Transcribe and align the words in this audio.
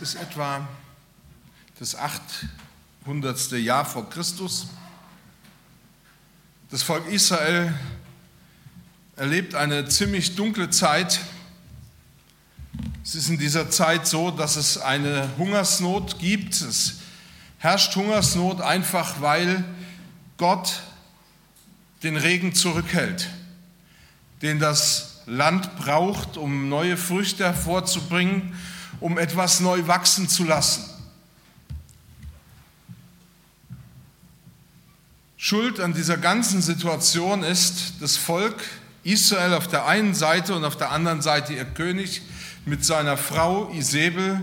Ist 0.00 0.16
etwa 0.16 0.66
das 1.78 1.94
800. 1.94 3.52
Jahr 3.52 3.84
vor 3.84 4.10
Christus. 4.10 4.66
Das 6.70 6.82
Volk 6.82 7.06
Israel 7.06 7.72
erlebt 9.14 9.54
eine 9.54 9.88
ziemlich 9.88 10.34
dunkle 10.34 10.70
Zeit. 10.70 11.20
Es 13.04 13.14
ist 13.14 13.28
in 13.28 13.38
dieser 13.38 13.70
Zeit 13.70 14.08
so, 14.08 14.32
dass 14.32 14.56
es 14.56 14.78
eine 14.78 15.30
Hungersnot 15.38 16.18
gibt. 16.18 16.60
Es 16.60 16.94
herrscht 17.58 17.94
Hungersnot 17.94 18.60
einfach, 18.60 19.20
weil 19.20 19.64
Gott 20.38 20.82
den 22.02 22.16
Regen 22.16 22.52
zurückhält, 22.52 23.28
den 24.42 24.58
das 24.58 25.22
Land 25.26 25.76
braucht, 25.76 26.36
um 26.36 26.68
neue 26.68 26.96
Früchte 26.96 27.44
hervorzubringen, 27.44 28.54
um 29.00 29.18
etwas 29.18 29.60
neu 29.60 29.86
wachsen 29.86 30.28
zu 30.28 30.44
lassen. 30.44 30.84
Schuld 35.36 35.78
an 35.78 35.92
dieser 35.92 36.16
ganzen 36.16 36.62
Situation 36.62 37.42
ist 37.42 37.94
das 38.00 38.16
Volk 38.16 38.64
Israel 39.02 39.52
auf 39.52 39.68
der 39.68 39.86
einen 39.86 40.14
Seite 40.14 40.54
und 40.54 40.64
auf 40.64 40.76
der 40.76 40.90
anderen 40.90 41.20
Seite 41.20 41.52
ihr 41.52 41.66
König 41.66 42.22
mit 42.64 42.84
seiner 42.84 43.18
Frau 43.18 43.70
Isabel, 43.70 44.42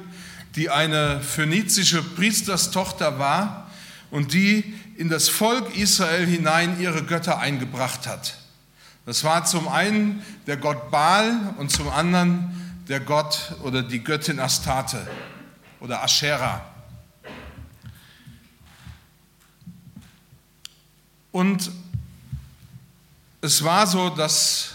die 0.56 0.70
eine 0.70 1.20
phönizische 1.22 2.04
Priesterstochter 2.04 3.18
war 3.18 3.72
und 4.12 4.34
die 4.34 4.76
in 4.96 5.10
das 5.10 5.30
Volk 5.30 5.76
Israel 5.76 6.28
hinein 6.28 6.80
ihre 6.80 7.04
Götter 7.04 7.40
eingebracht 7.40 8.06
hat. 8.06 8.36
Das 9.08 9.24
war 9.24 9.46
zum 9.46 9.68
einen 9.68 10.22
der 10.46 10.58
Gott 10.58 10.92
Baal 10.92 11.56
und 11.58 11.72
zum 11.72 11.90
anderen 11.90 12.61
der 12.92 13.00
Gott 13.00 13.54
oder 13.64 13.84
die 13.84 14.04
Göttin 14.04 14.38
Astarte 14.38 15.08
oder 15.80 16.04
Aschera. 16.04 16.62
Und 21.32 21.72
es 23.40 23.64
war 23.64 23.88
so, 23.88 24.10
dass 24.10 24.74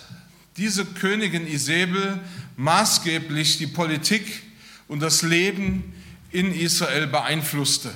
diese 0.57 0.87
Königin 0.87 1.47
Isabel 1.47 2.19
maßgeblich 2.57 3.59
die 3.59 3.67
Politik 3.67 4.45
und 4.89 5.01
das 5.01 5.21
Leben 5.21 5.93
in 6.31 6.55
Israel 6.55 7.09
beeinflusste. 7.09 7.93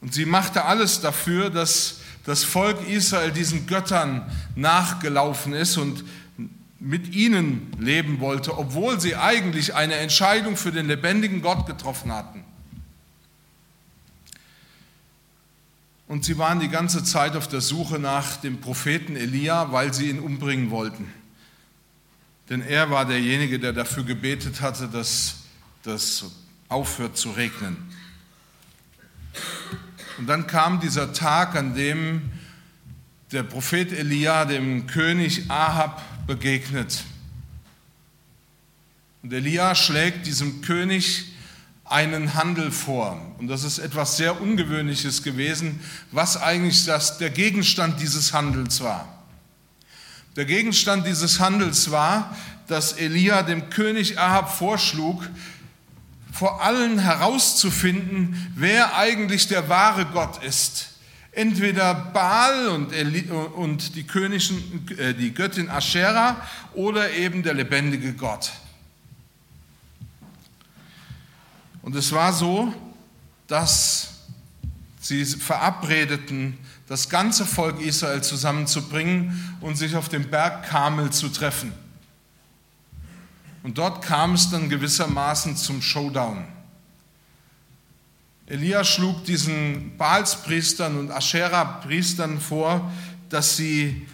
Und 0.00 0.14
sie 0.14 0.26
machte 0.26 0.64
alles 0.64 1.00
dafür, 1.00 1.50
dass 1.50 1.98
das 2.24 2.44
Volk 2.44 2.88
Israel 2.88 3.32
diesen 3.32 3.66
Göttern 3.66 4.30
nachgelaufen 4.54 5.54
ist 5.54 5.76
und 5.76 6.04
mit 6.82 7.14
ihnen 7.14 7.70
leben 7.78 8.18
wollte, 8.18 8.58
obwohl 8.58 9.00
sie 9.00 9.14
eigentlich 9.14 9.74
eine 9.74 9.94
Entscheidung 9.94 10.56
für 10.56 10.72
den 10.72 10.88
lebendigen 10.88 11.40
Gott 11.40 11.64
getroffen 11.66 12.12
hatten. 12.12 12.42
Und 16.08 16.24
sie 16.24 16.38
waren 16.38 16.58
die 16.58 16.68
ganze 16.68 17.04
Zeit 17.04 17.36
auf 17.36 17.46
der 17.46 17.60
Suche 17.60 18.00
nach 18.00 18.36
dem 18.38 18.60
Propheten 18.60 19.14
Elia, 19.14 19.70
weil 19.70 19.94
sie 19.94 20.10
ihn 20.10 20.18
umbringen 20.18 20.70
wollten. 20.70 21.10
Denn 22.50 22.60
er 22.60 22.90
war 22.90 23.06
derjenige, 23.06 23.60
der 23.60 23.72
dafür 23.72 24.02
gebetet 24.02 24.60
hatte, 24.60 24.88
dass 24.88 25.36
das 25.84 26.24
aufhört 26.68 27.16
zu 27.16 27.30
regnen. 27.30 27.76
Und 30.18 30.26
dann 30.26 30.48
kam 30.48 30.80
dieser 30.80 31.12
Tag, 31.12 31.54
an 31.54 31.74
dem 31.74 32.32
der 33.30 33.44
Prophet 33.44 33.92
Elia 33.92 34.44
dem 34.44 34.88
König 34.88 35.48
Ahab 35.48 36.02
begegnet. 36.26 37.04
Und 39.22 39.32
Elia 39.32 39.74
schlägt 39.74 40.26
diesem 40.26 40.62
König 40.62 41.26
einen 41.84 42.34
Handel 42.34 42.70
vor. 42.70 43.20
Und 43.38 43.48
das 43.48 43.64
ist 43.64 43.78
etwas 43.78 44.16
sehr 44.16 44.40
Ungewöhnliches 44.40 45.22
gewesen, 45.22 45.80
was 46.10 46.36
eigentlich 46.36 46.86
das, 46.86 47.18
der 47.18 47.30
Gegenstand 47.30 48.00
dieses 48.00 48.32
Handels 48.32 48.80
war. 48.80 49.06
Der 50.36 50.46
Gegenstand 50.46 51.06
dieses 51.06 51.40
Handels 51.40 51.90
war, 51.90 52.34
dass 52.66 52.94
Elia 52.94 53.42
dem 53.42 53.68
König 53.68 54.18
Ahab 54.18 54.56
vorschlug, 54.56 55.28
vor 56.32 56.62
allen 56.62 56.98
herauszufinden, 56.98 58.52
wer 58.56 58.96
eigentlich 58.96 59.48
der 59.48 59.68
wahre 59.68 60.06
Gott 60.06 60.42
ist. 60.42 60.91
Entweder 61.34 61.94
Baal 61.94 62.68
und, 62.68 62.92
Eli 62.92 63.30
und 63.30 63.96
die, 63.96 64.04
Königin, 64.04 64.86
äh, 64.98 65.14
die 65.14 65.32
Göttin 65.32 65.70
Aschera 65.70 66.36
oder 66.74 67.10
eben 67.12 67.42
der 67.42 67.54
lebendige 67.54 68.12
Gott. 68.12 68.52
Und 71.80 71.96
es 71.96 72.12
war 72.12 72.34
so, 72.34 72.72
dass 73.46 74.12
sie 75.00 75.24
verabredeten, 75.24 76.58
das 76.86 77.08
ganze 77.08 77.46
Volk 77.46 77.80
Israel 77.80 78.22
zusammenzubringen 78.22 79.56
und 79.62 79.76
sich 79.76 79.96
auf 79.96 80.10
dem 80.10 80.30
Berg 80.30 80.68
Kamel 80.68 81.10
zu 81.10 81.28
treffen. 81.28 81.72
Und 83.62 83.78
dort 83.78 84.02
kam 84.02 84.34
es 84.34 84.50
dann 84.50 84.68
gewissermaßen 84.68 85.56
zum 85.56 85.80
Showdown. 85.80 86.44
Elia 88.52 88.84
schlug 88.84 89.24
diesen 89.24 89.96
Baalspriestern 89.96 90.98
und 90.98 91.10
Aschera-Priestern 91.10 92.38
vor, 92.38 92.92
dass 93.30 93.56
sie 93.56 94.06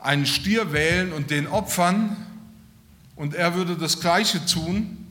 einen 0.00 0.26
Stier 0.26 0.72
wählen 0.72 1.12
und 1.12 1.30
den 1.30 1.46
opfern, 1.46 2.16
und 3.14 3.36
er 3.36 3.54
würde 3.54 3.76
das 3.76 4.00
Gleiche 4.00 4.44
tun. 4.44 5.06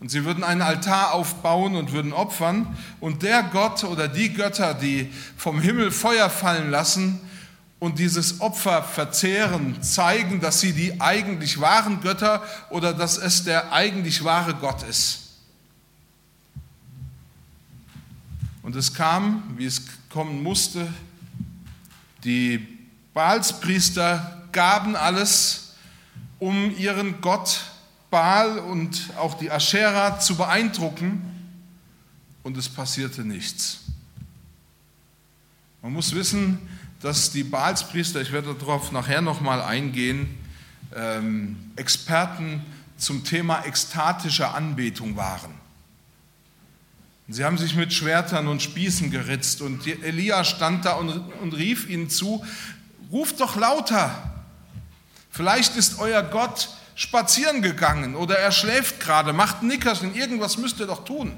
Und 0.00 0.10
sie 0.10 0.24
würden 0.24 0.42
einen 0.42 0.62
Altar 0.62 1.12
aufbauen 1.12 1.76
und 1.76 1.92
würden 1.92 2.14
opfern. 2.14 2.78
Und 2.98 3.22
der 3.22 3.42
Gott 3.42 3.84
oder 3.84 4.08
die 4.08 4.32
Götter, 4.32 4.72
die 4.72 5.12
vom 5.36 5.60
Himmel 5.60 5.90
Feuer 5.90 6.30
fallen 6.30 6.70
lassen, 6.70 7.20
und 7.78 7.98
dieses 7.98 8.40
Opfer 8.40 8.82
verzehren, 8.82 9.82
zeigen, 9.82 10.40
dass 10.40 10.60
sie 10.60 10.72
die 10.72 10.98
eigentlich 10.98 11.60
wahren 11.60 12.00
Götter 12.00 12.42
oder 12.70 12.94
dass 12.94 13.18
es 13.18 13.44
der 13.44 13.70
eigentlich 13.70 14.24
wahre 14.24 14.54
Gott 14.54 14.82
ist. 14.82 15.27
Und 18.68 18.76
es 18.76 18.92
kam, 18.92 19.44
wie 19.56 19.64
es 19.64 19.80
kommen 20.10 20.42
musste, 20.42 20.92
die 22.22 22.68
Baalspriester 23.14 24.46
gaben 24.52 24.94
alles, 24.94 25.72
um 26.38 26.76
ihren 26.76 27.22
Gott 27.22 27.62
Baal 28.10 28.58
und 28.58 29.08
auch 29.16 29.38
die 29.38 29.50
Aschera 29.50 30.20
zu 30.20 30.36
beeindrucken, 30.36 31.22
und 32.42 32.58
es 32.58 32.68
passierte 32.68 33.24
nichts. 33.24 33.84
Man 35.80 35.94
muss 35.94 36.14
wissen, 36.14 36.58
dass 37.00 37.30
die 37.30 37.44
Baalspriester, 37.44 38.20
ich 38.20 38.32
werde 38.32 38.54
darauf 38.54 38.92
nachher 38.92 39.22
nochmal 39.22 39.62
eingehen, 39.62 40.28
ähm, 40.94 41.56
Experten 41.76 42.66
zum 42.98 43.24
Thema 43.24 43.64
ekstatischer 43.64 44.54
Anbetung 44.54 45.16
waren. 45.16 45.67
Sie 47.30 47.44
haben 47.44 47.58
sich 47.58 47.74
mit 47.74 47.92
Schwertern 47.92 48.48
und 48.48 48.62
Spießen 48.62 49.10
geritzt 49.10 49.60
und 49.60 49.86
Elia 49.86 50.44
stand 50.44 50.86
da 50.86 50.94
und, 50.94 51.10
und 51.42 51.52
rief 51.52 51.86
ihnen 51.88 52.08
zu, 52.08 52.42
ruft 53.12 53.40
doch 53.40 53.54
lauter, 53.54 54.42
vielleicht 55.30 55.76
ist 55.76 55.98
euer 55.98 56.22
Gott 56.22 56.70
spazieren 56.94 57.60
gegangen 57.60 58.16
oder 58.16 58.38
er 58.38 58.50
schläft 58.50 58.98
gerade, 58.98 59.34
macht 59.34 59.62
ein 59.62 59.68
Nickerchen, 59.68 60.14
irgendwas 60.14 60.56
müsst 60.56 60.80
ihr 60.80 60.86
doch 60.86 61.04
tun. 61.04 61.32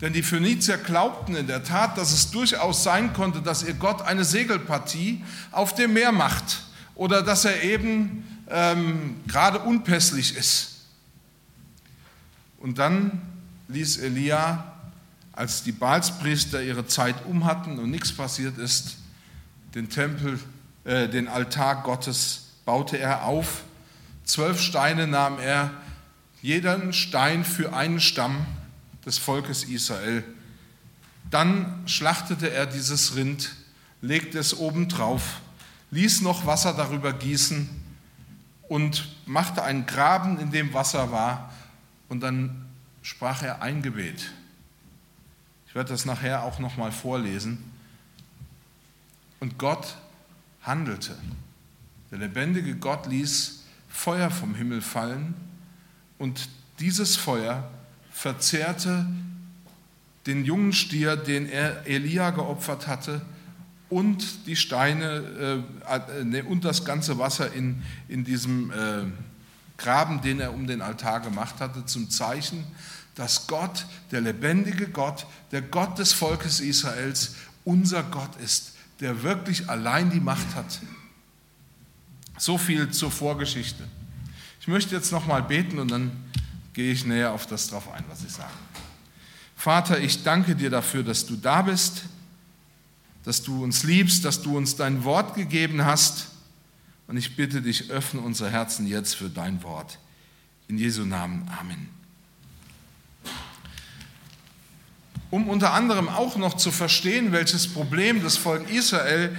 Denn 0.00 0.14
die 0.14 0.22
Phönizier 0.22 0.78
glaubten 0.78 1.36
in 1.36 1.46
der 1.46 1.62
Tat, 1.62 1.98
dass 1.98 2.12
es 2.12 2.30
durchaus 2.30 2.82
sein 2.82 3.12
konnte, 3.12 3.42
dass 3.42 3.62
ihr 3.62 3.74
Gott 3.74 4.00
eine 4.00 4.24
Segelpartie 4.24 5.22
auf 5.52 5.74
dem 5.74 5.92
Meer 5.92 6.12
macht 6.12 6.62
oder 6.94 7.22
dass 7.22 7.44
er 7.44 7.62
eben 7.62 8.26
ähm, 8.48 9.20
gerade 9.26 9.58
unpässlich 9.60 10.34
ist. 10.34 10.70
Und 12.58 12.78
dann 12.78 13.33
ließ 13.68 13.98
Elia, 13.98 14.72
als 15.32 15.62
die 15.62 15.72
Baalspriester 15.72 16.62
ihre 16.62 16.86
Zeit 16.86 17.16
um 17.26 17.44
hatten 17.44 17.78
und 17.78 17.90
nichts 17.90 18.12
passiert 18.12 18.58
ist, 18.58 18.98
den 19.74 19.90
Tempel, 19.90 20.38
äh, 20.84 21.08
den 21.08 21.28
Altar 21.28 21.82
Gottes 21.82 22.50
baute 22.64 22.98
er 22.98 23.24
auf. 23.24 23.62
Zwölf 24.24 24.60
Steine 24.60 25.06
nahm 25.06 25.38
er, 25.38 25.70
jeden 26.40 26.92
Stein 26.92 27.44
für 27.44 27.74
einen 27.74 28.00
Stamm 28.00 28.46
des 29.04 29.18
Volkes 29.18 29.64
Israel. 29.64 30.22
Dann 31.30 31.82
schlachtete 31.86 32.50
er 32.50 32.66
dieses 32.66 33.16
Rind, 33.16 33.56
legte 34.02 34.38
es 34.38 34.56
oben 34.56 34.88
drauf, 34.88 35.40
ließ 35.90 36.20
noch 36.20 36.46
Wasser 36.46 36.74
darüber 36.74 37.12
gießen 37.12 37.68
und 38.68 39.08
machte 39.26 39.62
einen 39.62 39.86
Graben, 39.86 40.38
in 40.38 40.50
dem 40.50 40.74
Wasser 40.74 41.10
war, 41.10 41.52
und 42.08 42.20
dann 42.20 42.63
sprach 43.04 43.42
er 43.42 43.62
ein 43.62 43.82
Gebet. 43.82 44.32
Ich 45.68 45.74
werde 45.74 45.90
das 45.90 46.06
nachher 46.06 46.42
auch 46.42 46.58
noch 46.58 46.76
mal 46.76 46.90
vorlesen. 46.90 47.62
Und 49.40 49.58
Gott 49.58 49.96
handelte. 50.62 51.16
Der 52.10 52.18
lebendige 52.18 52.74
Gott 52.74 53.06
ließ 53.06 53.64
Feuer 53.88 54.30
vom 54.30 54.54
Himmel 54.54 54.80
fallen 54.80 55.34
und 56.18 56.48
dieses 56.80 57.16
Feuer 57.16 57.70
verzehrte 58.10 59.06
den 60.26 60.44
jungen 60.44 60.72
Stier, 60.72 61.16
den 61.16 61.46
er 61.46 61.86
Elia 61.86 62.30
geopfert 62.30 62.86
hatte, 62.86 63.20
und 63.90 64.46
die 64.46 64.56
Steine 64.56 65.62
äh, 66.26 66.42
und 66.42 66.64
das 66.64 66.84
ganze 66.84 67.18
Wasser 67.18 67.52
in, 67.52 67.82
in 68.08 68.24
diesem 68.24 68.70
äh, 68.70 69.04
Graben, 69.76 70.20
den 70.20 70.40
er 70.40 70.54
um 70.54 70.66
den 70.66 70.80
Altar 70.80 71.20
gemacht 71.20 71.56
hatte, 71.60 71.84
zum 71.86 72.10
Zeichen, 72.10 72.64
dass 73.14 73.46
Gott, 73.46 73.86
der 74.10 74.20
lebendige 74.20 74.88
Gott, 74.88 75.26
der 75.52 75.62
Gott 75.62 75.98
des 75.98 76.12
Volkes 76.12 76.60
Israels, 76.60 77.34
unser 77.64 78.02
Gott 78.02 78.36
ist, 78.36 78.72
der 79.00 79.22
wirklich 79.22 79.68
allein 79.68 80.10
die 80.10 80.20
Macht 80.20 80.54
hat. 80.54 80.80
So 82.38 82.58
viel 82.58 82.90
zur 82.90 83.10
Vorgeschichte. 83.10 83.84
Ich 84.60 84.68
möchte 84.68 84.94
jetzt 84.94 85.12
nochmal 85.12 85.42
beten 85.42 85.78
und 85.78 85.90
dann 85.90 86.12
gehe 86.72 86.92
ich 86.92 87.04
näher 87.04 87.32
auf 87.32 87.46
das 87.46 87.68
drauf 87.68 87.90
ein, 87.92 88.04
was 88.08 88.24
ich 88.24 88.32
sage. 88.32 88.50
Vater, 89.56 89.98
ich 89.98 90.22
danke 90.22 90.56
dir 90.56 90.70
dafür, 90.70 91.02
dass 91.02 91.26
du 91.26 91.36
da 91.36 91.62
bist, 91.62 92.04
dass 93.24 93.42
du 93.42 93.62
uns 93.62 93.84
liebst, 93.84 94.24
dass 94.24 94.42
du 94.42 94.56
uns 94.56 94.76
dein 94.76 95.04
Wort 95.04 95.34
gegeben 95.34 95.84
hast. 95.84 96.28
Und 97.06 97.16
ich 97.16 97.36
bitte 97.36 97.60
dich, 97.60 97.90
öffne 97.90 98.20
unser 98.20 98.50
Herzen 98.50 98.86
jetzt 98.86 99.14
für 99.14 99.28
dein 99.28 99.62
Wort. 99.62 99.98
In 100.68 100.78
Jesu 100.78 101.04
Namen. 101.04 101.50
Amen. 101.60 101.88
Um 105.30 105.48
unter 105.48 105.72
anderem 105.72 106.08
auch 106.08 106.36
noch 106.36 106.54
zu 106.54 106.70
verstehen, 106.70 107.32
welches 107.32 107.66
Problem 107.66 108.22
das 108.22 108.36
Volk 108.36 108.70
Israel 108.70 109.36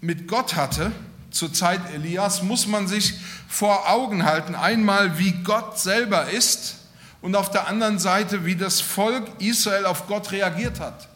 mit 0.00 0.28
Gott 0.28 0.56
hatte, 0.56 0.92
zur 1.30 1.52
Zeit 1.52 1.80
Elias, 1.94 2.42
muss 2.42 2.66
man 2.66 2.88
sich 2.88 3.14
vor 3.48 3.88
Augen 3.88 4.24
halten, 4.24 4.54
einmal 4.54 5.18
wie 5.18 5.32
Gott 5.44 5.78
selber 5.78 6.30
ist 6.30 6.76
und 7.20 7.36
auf 7.36 7.50
der 7.50 7.68
anderen 7.68 7.98
Seite, 7.98 8.44
wie 8.44 8.56
das 8.56 8.80
Volk 8.80 9.26
Israel 9.40 9.86
auf 9.86 10.06
Gott 10.06 10.32
reagiert 10.32 10.80
hat. 10.80 11.08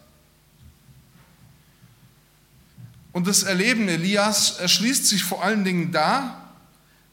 Und 3.12 3.26
das 3.26 3.42
Erleben 3.42 3.88
Elias 3.88 4.58
erschließt 4.58 5.06
sich 5.06 5.22
vor 5.22 5.44
allen 5.44 5.64
Dingen 5.64 5.92
da, 5.92 6.50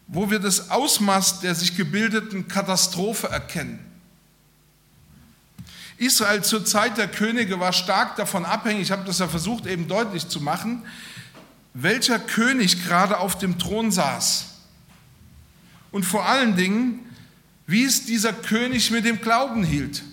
wo 0.08 0.32
wir 0.32 0.40
das 0.40 0.72
Ausmaß 0.72 1.42
der 1.42 1.54
sich 1.54 1.76
gebildeten 1.76 2.48
Katastrophe 2.48 3.28
erkennen. 3.28 3.80
Israel 5.98 6.44
zur 6.44 6.66
Zeit 6.66 6.98
der 6.98 7.10
Könige 7.10 7.60
war 7.60 7.74
stark 7.74 8.16
davon 8.16 8.46
abhängig, 8.46 8.84
ich 8.84 8.92
habe 8.92 9.04
das 9.06 9.20
ja 9.20 9.28
versucht 9.28 9.66
eben 9.66 9.88
deutlich 9.88 10.28
zu 10.30 10.40
machen, 10.40 10.84
welcher 11.74 12.18
König 12.18 12.84
gerade 12.86 13.18
auf 13.18 13.38
dem 13.38 13.60
Thron 13.60 13.92
saß. 13.92 14.46
Und 15.92 16.06
vor 16.06 16.26
allen 16.26 16.56
Dingen, 16.56 17.00
wie 17.68 17.84
es 17.84 18.06
dieser 18.06 18.34
König 18.34 18.92
mit 18.92 19.06
dem 19.06 19.22
Glauben 19.22 19.64
hielt. 19.64 20.04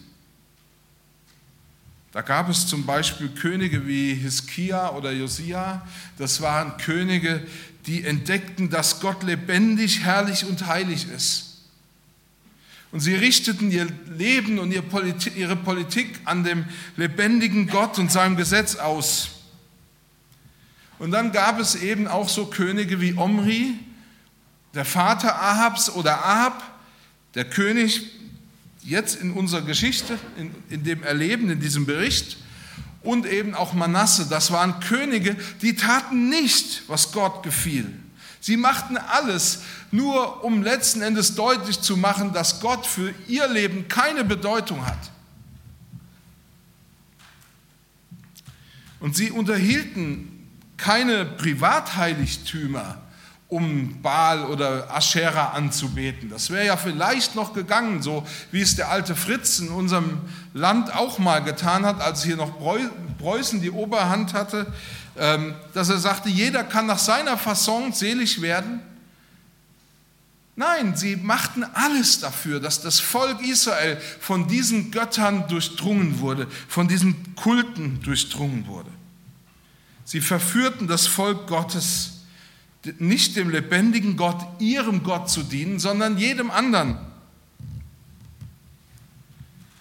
Da 2.16 2.22
gab 2.22 2.48
es 2.48 2.66
zum 2.66 2.86
Beispiel 2.86 3.28
Könige 3.28 3.86
wie 3.86 4.14
Hiskia 4.14 4.88
oder 4.92 5.12
Josia. 5.12 5.86
Das 6.16 6.40
waren 6.40 6.78
Könige, 6.78 7.46
die 7.84 8.04
entdeckten, 8.04 8.70
dass 8.70 9.00
Gott 9.00 9.22
lebendig, 9.22 10.00
herrlich 10.00 10.46
und 10.46 10.66
heilig 10.66 11.08
ist. 11.14 11.58
Und 12.90 13.00
sie 13.00 13.14
richteten 13.14 13.70
ihr 13.70 13.86
Leben 14.08 14.58
und 14.58 14.72
ihre 14.72 15.56
Politik 15.56 16.18
an 16.24 16.42
dem 16.42 16.64
lebendigen 16.96 17.66
Gott 17.66 17.98
und 17.98 18.10
seinem 18.10 18.38
Gesetz 18.38 18.76
aus. 18.76 19.28
Und 20.98 21.10
dann 21.10 21.32
gab 21.32 21.60
es 21.60 21.74
eben 21.74 22.08
auch 22.08 22.30
so 22.30 22.46
Könige 22.46 23.02
wie 23.02 23.12
Omri, 23.12 23.74
der 24.72 24.86
Vater 24.86 25.38
Ahabs 25.38 25.90
oder 25.90 26.24
Ahab, 26.24 26.62
der 27.34 27.44
König 27.44 28.10
jetzt 28.86 29.20
in 29.20 29.32
unserer 29.32 29.62
Geschichte, 29.62 30.18
in, 30.38 30.54
in 30.70 30.84
dem 30.84 31.02
Erleben, 31.02 31.50
in 31.50 31.60
diesem 31.60 31.86
Bericht, 31.86 32.38
und 33.02 33.24
eben 33.24 33.54
auch 33.54 33.72
Manasse, 33.72 34.26
das 34.28 34.50
waren 34.50 34.80
Könige, 34.80 35.36
die 35.62 35.76
taten 35.76 36.28
nicht, 36.28 36.82
was 36.88 37.12
Gott 37.12 37.42
gefiel. 37.42 37.92
Sie 38.40 38.56
machten 38.56 38.96
alles, 38.96 39.62
nur 39.90 40.44
um 40.44 40.62
letzten 40.62 41.02
Endes 41.02 41.34
deutlich 41.34 41.80
zu 41.80 41.96
machen, 41.96 42.32
dass 42.32 42.60
Gott 42.60 42.86
für 42.86 43.14
ihr 43.28 43.48
Leben 43.48 43.88
keine 43.88 44.24
Bedeutung 44.24 44.84
hat. 44.84 45.10
Und 48.98 49.16
sie 49.16 49.30
unterhielten 49.30 50.48
keine 50.76 51.24
Privatheiligtümer, 51.24 53.02
um 53.48 54.02
Baal 54.02 54.44
oder 54.46 54.93
Aschera 54.94 55.50
anzubeten. 55.50 56.31
Das 56.31 56.50
wäre 56.50 56.66
ja 56.66 56.76
vielleicht 56.76 57.37
noch 57.37 57.52
gegangen, 57.52 58.02
so 58.02 58.26
wie 58.50 58.60
es 58.60 58.75
der 58.75 58.90
alte 58.90 59.14
Fritz 59.14 59.60
in 59.60 59.69
unserem 59.69 60.20
Land 60.52 60.93
auch 60.93 61.19
mal 61.19 61.44
getan 61.44 61.87
hat, 61.87 62.00
als 62.00 62.25
hier 62.25 62.37
noch 62.37 62.58
Preußen 63.19 63.60
die 63.60 63.70
Oberhand 63.70 64.34
hatte, 64.34 64.72
ähm, 65.16 65.54
dass 65.75 65.88
er 65.90 65.98
sagte, 65.98 66.28
jeder 66.28 66.64
kann 66.64 66.87
nach 66.87 66.98
seiner 66.98 67.38
Fasson 67.38 67.93
selig 67.93 68.43
werden. 68.43 68.81
Nein, 70.56 70.96
sie 70.96 71.16
machten 71.16 71.64
alles 71.64 72.19
dafür, 72.20 72.60
dass 72.60 72.81
das 72.81 72.98
Volk 72.98 73.43
Israel 73.43 74.00
von 74.20 74.48
diesen 74.48 74.90
Göttern 74.90 75.46
durchdrungen 75.48 76.19
wurde, 76.19 76.48
von 76.66 76.88
diesen 76.88 77.37
Kulten 77.37 78.00
durchdrungen 78.02 78.66
wurde. 78.66 78.90
Sie 80.04 80.20
verführten 80.20 80.88
das 80.88 81.06
Volk 81.06 81.46
Gottes 81.46 82.15
nicht 82.98 83.36
dem 83.36 83.50
lebendigen 83.50 84.16
Gott, 84.16 84.44
ihrem 84.60 85.02
Gott 85.02 85.30
zu 85.30 85.42
dienen, 85.42 85.78
sondern 85.78 86.18
jedem 86.18 86.50
anderen. 86.50 86.98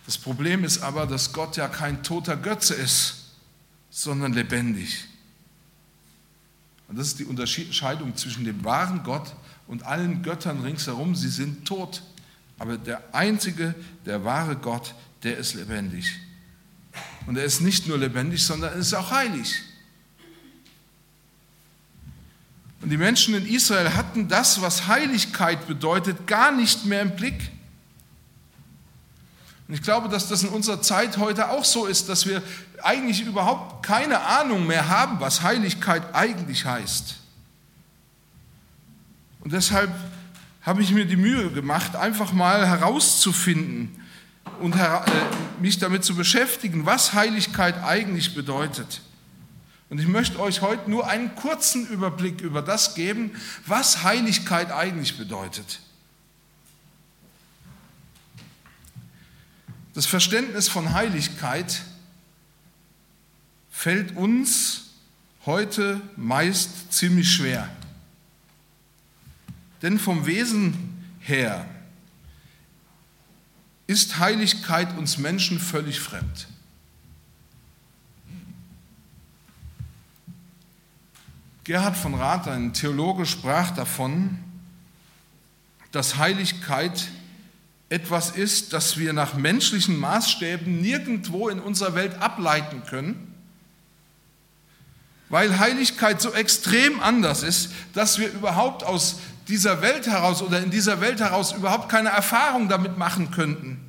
Das 0.05 0.17
Problem 0.17 0.63
ist 0.63 0.79
aber, 0.79 1.07
dass 1.07 1.33
Gott 1.33 1.57
ja 1.57 1.67
kein 1.67 2.03
toter 2.03 2.37
Götze 2.37 2.75
ist, 2.75 3.31
sondern 3.89 4.33
lebendig. 4.33 5.05
Und 6.87 6.97
das 6.97 7.07
ist 7.07 7.19
die 7.19 7.25
Unterscheidung 7.25 8.15
zwischen 8.15 8.45
dem 8.45 8.63
wahren 8.63 9.01
Gott 9.03 9.35
und 9.67 9.83
allen 9.83 10.21
Göttern 10.21 10.61
ringsherum. 10.61 11.15
Sie 11.15 11.29
sind 11.29 11.65
tot. 11.65 12.03
Aber 12.59 12.77
der 12.77 13.03
einzige, 13.13 13.73
der 14.05 14.23
wahre 14.23 14.55
Gott, 14.55 14.93
der 15.23 15.37
ist 15.37 15.55
lebendig. 15.55 16.19
Und 17.25 17.37
er 17.37 17.43
ist 17.43 17.61
nicht 17.61 17.87
nur 17.87 17.97
lebendig, 17.97 18.43
sondern 18.43 18.73
er 18.73 18.79
ist 18.79 18.93
auch 18.93 19.09
heilig. 19.11 19.63
Und 22.81 22.89
die 22.89 22.97
Menschen 22.97 23.33
in 23.33 23.45
Israel 23.45 23.93
hatten 23.93 24.27
das, 24.27 24.61
was 24.61 24.87
Heiligkeit 24.87 25.67
bedeutet, 25.67 26.27
gar 26.27 26.51
nicht 26.51 26.85
mehr 26.85 27.01
im 27.01 27.15
Blick. 27.15 27.51
Und 29.67 29.73
ich 29.73 29.81
glaube, 29.81 30.09
dass 30.09 30.27
das 30.27 30.43
in 30.43 30.49
unserer 30.49 30.81
Zeit 30.81 31.17
heute 31.17 31.49
auch 31.49 31.65
so 31.65 31.85
ist, 31.87 32.09
dass 32.09 32.27
wir 32.27 32.43
eigentlich 32.83 33.21
überhaupt 33.21 33.85
keine 33.85 34.19
Ahnung 34.21 34.67
mehr 34.67 34.89
haben, 34.89 35.19
was 35.19 35.41
Heiligkeit 35.41 36.03
eigentlich 36.13 36.65
heißt. 36.65 37.15
Und 39.39 39.53
deshalb 39.53 39.91
habe 40.61 40.81
ich 40.81 40.91
mir 40.91 41.05
die 41.05 41.15
Mühe 41.15 41.51
gemacht, 41.51 41.95
einfach 41.95 42.33
mal 42.33 42.67
herauszufinden 42.67 44.03
und 44.59 44.75
äh, 44.75 44.99
mich 45.59 45.77
damit 45.77 46.03
zu 46.03 46.15
beschäftigen, 46.15 46.85
was 46.85 47.13
Heiligkeit 47.13 47.83
eigentlich 47.83 48.35
bedeutet. 48.35 49.01
Und 49.89 49.99
ich 49.99 50.07
möchte 50.07 50.39
euch 50.39 50.61
heute 50.61 50.89
nur 50.89 51.07
einen 51.07 51.35
kurzen 51.35 51.87
Überblick 51.87 52.41
über 52.41 52.61
das 52.61 52.95
geben, 52.95 53.31
was 53.65 54.03
Heiligkeit 54.03 54.71
eigentlich 54.71 55.17
bedeutet. 55.17 55.79
Das 59.93 60.05
Verständnis 60.05 60.67
von 60.67 60.93
Heiligkeit 60.93 61.83
fällt 63.71 64.17
uns 64.17 64.89
heute 65.45 66.01
meist 66.17 66.91
ziemlich 66.91 67.31
schwer. 67.31 67.69
Denn 69.81 69.99
vom 69.99 70.25
Wesen 70.25 71.05
her 71.19 71.69
ist 73.87 74.17
Heiligkeit 74.17 74.97
uns 74.97 75.17
Menschen 75.17 75.59
völlig 75.59 75.99
fremd. 75.99 76.47
Gerhard 81.65 81.97
von 81.97 82.13
Rath, 82.13 82.47
ein 82.47 82.73
Theologe, 82.73 83.25
sprach 83.25 83.71
davon, 83.71 84.37
dass 85.91 86.17
Heiligkeit 86.17 87.07
etwas 87.89 88.29
ist, 88.29 88.71
das 88.71 88.97
wir 88.97 89.13
nach 89.13 89.33
menschlichen 89.33 89.99
Maßstäben 89.99 90.79
nirgendwo 90.79 91.49
in 91.49 91.59
unserer 91.59 91.95
Welt 91.95 92.21
ableiten 92.21 92.83
können, 92.87 93.33
weil 95.29 95.57
Heiligkeit 95.57 96.21
so 96.21 96.33
extrem 96.33 96.99
anders 96.99 97.41
ist, 97.41 97.71
dass 97.93 98.19
wir 98.19 98.31
überhaupt 98.31 98.83
aus 98.83 99.17
dieser 99.47 99.81
Welt 99.81 100.05
heraus 100.05 100.43
oder 100.43 100.61
in 100.61 100.69
dieser 100.69 101.01
Welt 101.01 101.19
heraus 101.19 101.51
überhaupt 101.51 101.89
keine 101.89 102.09
Erfahrung 102.09 102.69
damit 102.69 102.99
machen 102.99 103.31
könnten. 103.31 103.79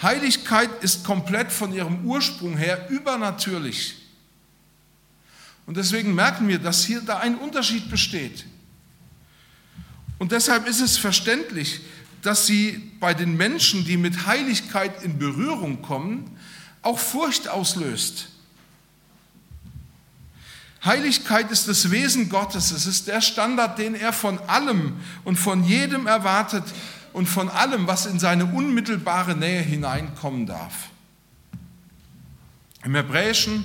Heiligkeit 0.00 0.70
ist 0.80 1.04
komplett 1.04 1.50
von 1.50 1.74
ihrem 1.74 2.04
Ursprung 2.04 2.56
her 2.56 2.88
übernatürlich. 2.88 4.01
Und 5.72 5.78
deswegen 5.78 6.14
merken 6.14 6.48
wir, 6.48 6.58
dass 6.58 6.84
hier 6.84 7.00
da 7.00 7.20
ein 7.20 7.34
Unterschied 7.34 7.90
besteht. 7.90 8.44
Und 10.18 10.30
deshalb 10.30 10.68
ist 10.68 10.82
es 10.82 10.98
verständlich, 10.98 11.80
dass 12.20 12.44
sie 12.46 12.92
bei 13.00 13.14
den 13.14 13.38
Menschen, 13.38 13.86
die 13.86 13.96
mit 13.96 14.26
Heiligkeit 14.26 15.02
in 15.02 15.18
Berührung 15.18 15.80
kommen, 15.80 16.36
auch 16.82 16.98
Furcht 16.98 17.48
auslöst. 17.48 18.28
Heiligkeit 20.84 21.50
ist 21.50 21.68
das 21.68 21.90
Wesen 21.90 22.28
Gottes. 22.28 22.70
Es 22.70 22.84
ist 22.84 23.08
der 23.08 23.22
Standard, 23.22 23.78
den 23.78 23.94
er 23.94 24.12
von 24.12 24.40
allem 24.40 25.00
und 25.24 25.36
von 25.36 25.64
jedem 25.64 26.06
erwartet 26.06 26.64
und 27.14 27.30
von 27.30 27.48
allem, 27.48 27.86
was 27.86 28.04
in 28.04 28.18
seine 28.18 28.44
unmittelbare 28.44 29.34
Nähe 29.34 29.62
hineinkommen 29.62 30.44
darf. 30.44 30.90
Im 32.84 32.94
Hebräischen, 32.94 33.64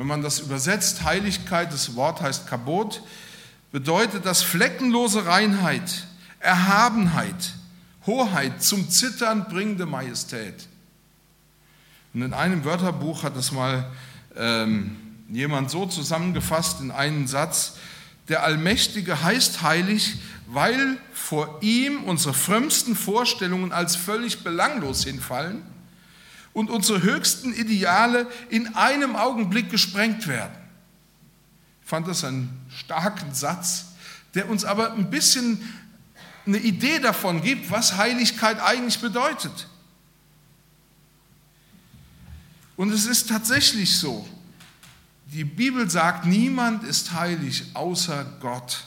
wenn 0.00 0.06
man 0.06 0.22
das 0.22 0.40
übersetzt, 0.40 1.04
Heiligkeit, 1.04 1.74
das 1.74 1.94
Wort 1.94 2.22
heißt 2.22 2.46
Kabot, 2.46 3.02
bedeutet 3.70 4.24
das 4.24 4.40
fleckenlose 4.40 5.26
Reinheit, 5.26 6.06
Erhabenheit, 6.38 7.52
Hoheit, 8.06 8.62
zum 8.62 8.88
Zittern 8.88 9.44
bringende 9.50 9.84
Majestät. 9.84 10.68
Und 12.14 12.22
in 12.22 12.32
einem 12.32 12.64
Wörterbuch 12.64 13.24
hat 13.24 13.36
es 13.36 13.52
mal 13.52 13.92
ähm, 14.36 14.96
jemand 15.28 15.70
so 15.70 15.84
zusammengefasst 15.84 16.80
in 16.80 16.90
einen 16.92 17.26
Satz, 17.26 17.76
der 18.30 18.42
Allmächtige 18.42 19.22
heißt 19.22 19.60
heilig, 19.60 20.16
weil 20.46 20.96
vor 21.12 21.58
ihm 21.60 22.04
unsere 22.04 22.32
frömmsten 22.32 22.96
Vorstellungen 22.96 23.70
als 23.70 23.96
völlig 23.96 24.42
belanglos 24.44 25.04
hinfallen 25.04 25.62
und 26.52 26.70
unsere 26.70 27.02
höchsten 27.02 27.52
Ideale 27.52 28.26
in 28.48 28.74
einem 28.74 29.16
Augenblick 29.16 29.70
gesprengt 29.70 30.26
werden. 30.26 30.54
Ich 31.82 31.88
fand 31.88 32.08
das 32.08 32.24
einen 32.24 32.60
starken 32.68 33.34
Satz, 33.34 33.86
der 34.34 34.48
uns 34.48 34.64
aber 34.64 34.92
ein 34.92 35.10
bisschen 35.10 35.60
eine 36.46 36.58
Idee 36.58 36.98
davon 36.98 37.42
gibt, 37.42 37.70
was 37.70 37.96
Heiligkeit 37.96 38.60
eigentlich 38.60 39.00
bedeutet. 39.00 39.68
Und 42.76 42.92
es 42.92 43.06
ist 43.06 43.28
tatsächlich 43.28 43.98
so. 43.98 44.26
Die 45.26 45.44
Bibel 45.44 45.88
sagt, 45.88 46.26
niemand 46.26 46.82
ist 46.82 47.12
heilig 47.12 47.64
außer 47.74 48.24
Gott. 48.40 48.84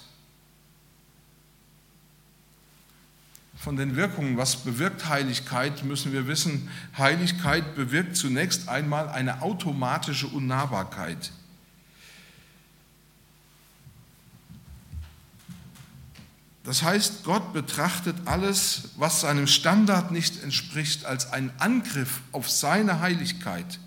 Von 3.64 3.78
den 3.78 3.96
Wirkungen, 3.96 4.36
was 4.36 4.58
bewirkt 4.58 5.08
Heiligkeit, 5.08 5.86
müssen 5.86 6.12
wir 6.12 6.28
wissen, 6.28 6.70
Heiligkeit 6.98 7.76
bewirkt 7.76 8.18
zunächst 8.18 8.68
einmal 8.68 9.08
eine 9.08 9.42
automatische 9.42 10.28
Unnahbarkeit. 10.28 11.32
Das 16.66 16.84
heißt, 16.84 17.24
Gott 17.24 17.54
betrachtet 17.54 18.18
alles, 18.26 18.90
was 18.98 19.22
seinem 19.22 19.48
Standard 19.48 20.12
nicht 20.12 20.44
entspricht, 20.44 21.06
als 21.06 21.32
einen 21.32 21.54
Angriff 21.60 22.20
auf 22.34 22.50
seine 22.50 23.00
Heiligkeit. 23.00 23.80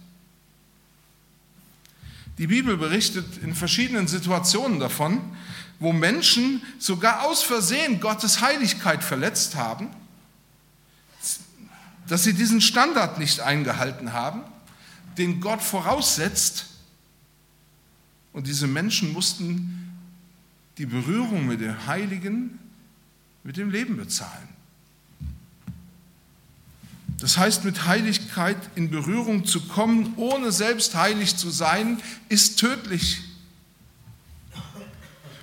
Die 2.39 2.47
Bibel 2.47 2.79
berichtet 2.79 3.37
in 3.43 3.55
verschiedenen 3.55 4.09
Situationen 4.09 4.81
davon, 4.81 5.21
wo 5.79 5.93
Menschen 5.93 6.63
sogar 6.79 7.25
aus 7.25 7.43
Versehen 7.43 8.01
Gottes 8.01 8.41
Heiligkeit 8.41 9.05
verletzt 9.05 9.57
haben, 9.57 9.89
dass 12.09 12.25
sie 12.25 12.33
diesen 12.33 12.61
Standard 12.61 13.19
nicht 13.19 13.41
eingehalten 13.41 14.13
haben, 14.13 14.43
den 15.19 15.41
Gott 15.41 15.63
voraussetzt. 15.63 16.67
Und 18.33 18.47
diese 18.47 18.67
Menschen 18.67 19.13
mussten 19.13 19.99
die 20.79 20.87
Berührung 20.87 21.47
mit 21.47 21.61
dem 21.61 21.87
Heiligen 21.87 22.59
mit 23.47 23.57
dem 23.57 23.71
Leben 23.71 23.97
bezahlen. 23.97 24.49
Das 27.21 27.39
heißt, 27.39 27.65
mit 27.65 27.87
Heiligkeit 27.87 28.57
in 28.75 28.91
Berührung 28.91 29.47
zu 29.47 29.69
kommen, 29.69 30.15
ohne 30.17 30.51
selbst 30.51 30.97
heilig 30.97 31.37
zu 31.37 31.49
sein, 31.51 32.03
ist 32.29 32.59
tödlich. 32.59 33.23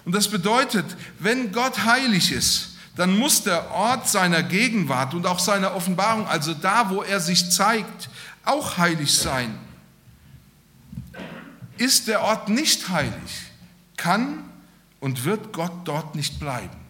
Und 0.05 0.13
das 0.13 0.27
bedeutet, 0.27 0.86
wenn 1.19 1.51
Gott 1.51 1.86
heilig 1.86 2.31
ist, 2.31 2.75
dann 2.95 3.17
muss 3.17 3.43
der 3.43 3.72
Ort 3.72 4.07
seiner 4.07 4.43
Gegenwart 4.43 5.13
und 5.13 5.25
auch 5.25 5.39
seiner 5.39 5.75
Offenbarung, 5.75 6.27
also 6.27 6.53
da, 6.53 6.89
wo 6.89 7.01
er 7.01 7.19
sich 7.19 7.50
zeigt, 7.50 8.10
auch 8.45 8.77
heilig 8.77 9.13
sein. 9.13 9.57
Ist 11.77 12.07
der 12.07 12.22
Ort 12.22 12.50
nicht 12.50 12.89
heilig, 12.89 13.51
kann 13.98 14.43
und 15.00 15.25
wird 15.25 15.53
Gott 15.53 15.72
dort 15.86 16.15
nicht 16.15 16.39
bleiben. 16.39 16.83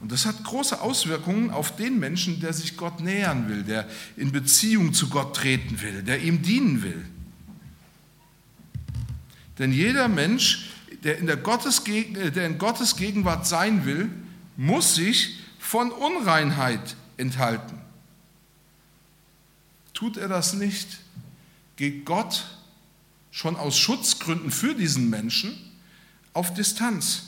Und 0.00 0.10
das 0.10 0.24
hat 0.24 0.42
große 0.42 0.80
Auswirkungen 0.80 1.50
auf 1.50 1.76
den 1.76 1.98
Menschen, 1.98 2.40
der 2.40 2.54
sich 2.54 2.76
Gott 2.76 3.00
nähern 3.00 3.48
will, 3.48 3.62
der 3.62 3.86
in 4.16 4.32
Beziehung 4.32 4.94
zu 4.94 5.08
Gott 5.10 5.36
treten 5.36 5.80
will, 5.82 6.02
der 6.02 6.20
ihm 6.20 6.42
dienen 6.42 6.82
will. 6.82 7.04
Denn 9.60 9.72
jeder 9.72 10.08
Mensch, 10.08 10.70
der 11.04 11.18
in, 11.18 11.26
der, 11.26 11.36
Gottes, 11.36 11.84
der 11.84 12.46
in 12.46 12.56
Gottes 12.56 12.96
Gegenwart 12.96 13.46
sein 13.46 13.84
will, 13.84 14.10
muss 14.56 14.94
sich 14.94 15.38
von 15.58 15.92
Unreinheit 15.92 16.96
enthalten. 17.18 17.78
Tut 19.92 20.16
er 20.16 20.28
das 20.28 20.54
nicht, 20.54 21.00
geht 21.76 22.06
Gott 22.06 22.46
schon 23.30 23.54
aus 23.56 23.78
Schutzgründen 23.78 24.50
für 24.50 24.74
diesen 24.74 25.10
Menschen 25.10 25.54
auf 26.32 26.54
Distanz. 26.54 27.24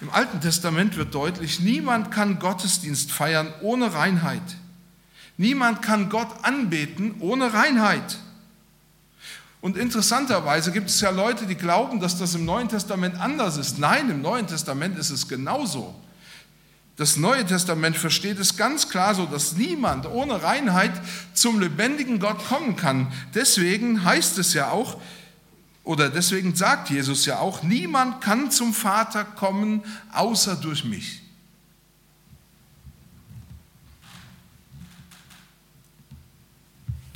Im 0.00 0.10
Alten 0.10 0.40
Testament 0.40 0.96
wird 0.96 1.14
deutlich, 1.14 1.60
niemand 1.60 2.10
kann 2.10 2.40
Gottesdienst 2.40 3.12
feiern 3.12 3.54
ohne 3.60 3.94
Reinheit. 3.94 4.42
Niemand 5.36 5.82
kann 5.82 6.08
Gott 6.08 6.28
anbeten 6.42 7.16
ohne 7.20 7.52
Reinheit. 7.52 8.18
Und 9.60 9.76
interessanterweise 9.76 10.72
gibt 10.72 10.90
es 10.90 11.00
ja 11.00 11.10
Leute, 11.10 11.46
die 11.46 11.54
glauben, 11.54 12.00
dass 12.00 12.18
das 12.18 12.34
im 12.34 12.44
Neuen 12.44 12.68
Testament 12.68 13.18
anders 13.20 13.56
ist. 13.56 13.78
Nein, 13.78 14.10
im 14.10 14.20
Neuen 14.20 14.46
Testament 14.46 14.98
ist 14.98 15.10
es 15.10 15.28
genauso. 15.28 15.94
Das 16.96 17.16
Neue 17.16 17.46
Testament 17.46 17.96
versteht 17.96 18.38
es 18.38 18.56
ganz 18.56 18.88
klar 18.88 19.14
so, 19.14 19.24
dass 19.24 19.54
niemand 19.54 20.06
ohne 20.06 20.42
Reinheit 20.42 20.92
zum 21.32 21.60
lebendigen 21.60 22.18
Gott 22.18 22.44
kommen 22.48 22.76
kann. 22.76 23.10
Deswegen 23.34 24.04
heißt 24.04 24.36
es 24.38 24.52
ja 24.52 24.70
auch, 24.70 25.00
oder 25.84 26.10
deswegen 26.10 26.54
sagt 26.54 26.90
Jesus 26.90 27.24
ja 27.26 27.38
auch, 27.38 27.62
niemand 27.62 28.20
kann 28.20 28.50
zum 28.50 28.74
Vater 28.74 29.24
kommen, 29.24 29.82
außer 30.12 30.56
durch 30.56 30.84
mich. 30.84 31.21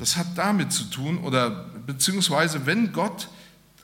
Das 0.07 0.17
hat 0.17 0.39
damit 0.39 0.73
zu 0.73 0.85
tun, 0.85 1.19
oder 1.19 1.51
beziehungsweise 1.85 2.65
wenn 2.65 2.93
Gott 2.93 3.29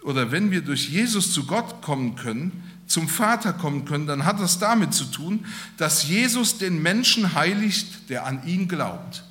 oder 0.05 0.31
wenn 0.31 0.52
wir 0.52 0.62
durch 0.62 0.88
Jesus 0.88 1.33
zu 1.33 1.47
Gott 1.47 1.83
kommen 1.83 2.14
können, 2.14 2.62
zum 2.87 3.09
Vater 3.09 3.52
kommen 3.52 3.87
können, 3.87 4.07
dann 4.07 4.25
hat 4.25 4.38
das 4.38 4.61
damit 4.61 4.95
zu 4.95 5.07
tun, 5.07 5.45
dass 5.79 6.07
Jesus 6.07 6.59
den 6.59 6.81
Menschen 6.81 7.35
heiligt, 7.35 8.09
der 8.09 8.25
an 8.25 8.47
ihn 8.47 8.69
glaubt, 8.69 9.25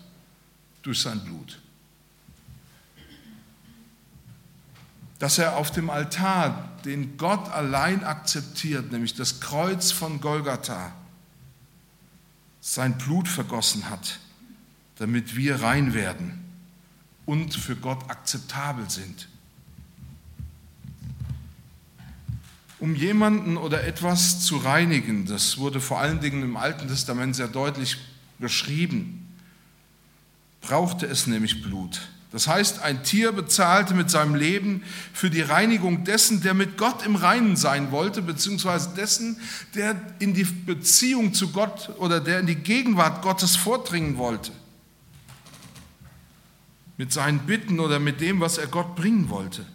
durch 0.82 1.00
sein 1.00 1.22
Blut. 1.22 1.62
dass 5.18 5.38
er 5.38 5.56
auf 5.56 5.72
dem 5.72 5.90
Altar, 5.90 6.72
den 6.84 7.16
Gott 7.16 7.48
allein 7.52 8.04
akzeptiert, 8.04 8.92
nämlich 8.92 9.14
das 9.14 9.40
Kreuz 9.40 9.92
von 9.92 10.20
Golgatha, 10.20 10.92
sein 12.60 12.98
Blut 12.98 13.30
vergossen 13.30 13.90
hat, 13.90 14.20
damit 14.98 15.38
wir 15.38 15.62
rein 15.62 15.94
werden 15.94 16.51
und 17.32 17.54
für 17.54 17.78
Gott 17.78 18.10
akzeptabel 18.10 18.90
sind. 18.90 19.30
Um 22.78 22.94
jemanden 22.94 23.56
oder 23.56 23.86
etwas 23.86 24.42
zu 24.42 24.58
reinigen, 24.58 25.26
das 25.28 25.58
wurde 25.58 25.80
vor 25.80 26.02
allen 26.02 26.20
Dingen 26.20 26.44
im 26.44 26.58
Alten 26.58 26.90
Testament 26.90 27.38
sehr 27.38 27.48
deutlich 27.48 27.96
beschrieben, 28.38 29.30
brauchte 30.60 31.06
es 31.06 31.26
nämlich 31.26 31.64
Blut. 31.64 32.02
Das 32.34 32.50
heißt, 32.50 32.82
ein 32.82 33.02
Tier 33.02 33.32
bezahlte 33.32 33.94
mit 33.94 34.12
seinem 34.12 34.36
Leben 34.36 34.84
für 35.14 35.30
die 35.30 35.40
Reinigung 35.40 36.04
dessen, 36.04 36.42
der 36.42 36.54
mit 36.54 36.78
Gott 36.78 37.06
im 37.06 37.16
Reinen 37.16 37.56
sein 37.56 37.92
wollte, 37.92 38.22
beziehungsweise 38.22 38.90
dessen, 38.98 39.40
der 39.74 39.96
in 40.20 40.34
die 40.34 40.44
Beziehung 40.44 41.34
zu 41.34 41.54
Gott 41.54 41.96
oder 41.98 42.20
der 42.20 42.42
in 42.42 42.48
die 42.48 42.56
Gegenwart 42.56 43.22
Gottes 43.22 43.56
vordringen 43.56 44.18
wollte. 44.18 44.52
Mit 47.02 47.12
seinen 47.12 47.40
Bitten 47.40 47.80
oder 47.80 47.98
mit 47.98 48.22
dem, 48.22 48.42
was 48.42 48.60
er 48.60 48.68
Gott 48.68 48.96
bringen 48.96 49.32
wollte. 49.32 49.66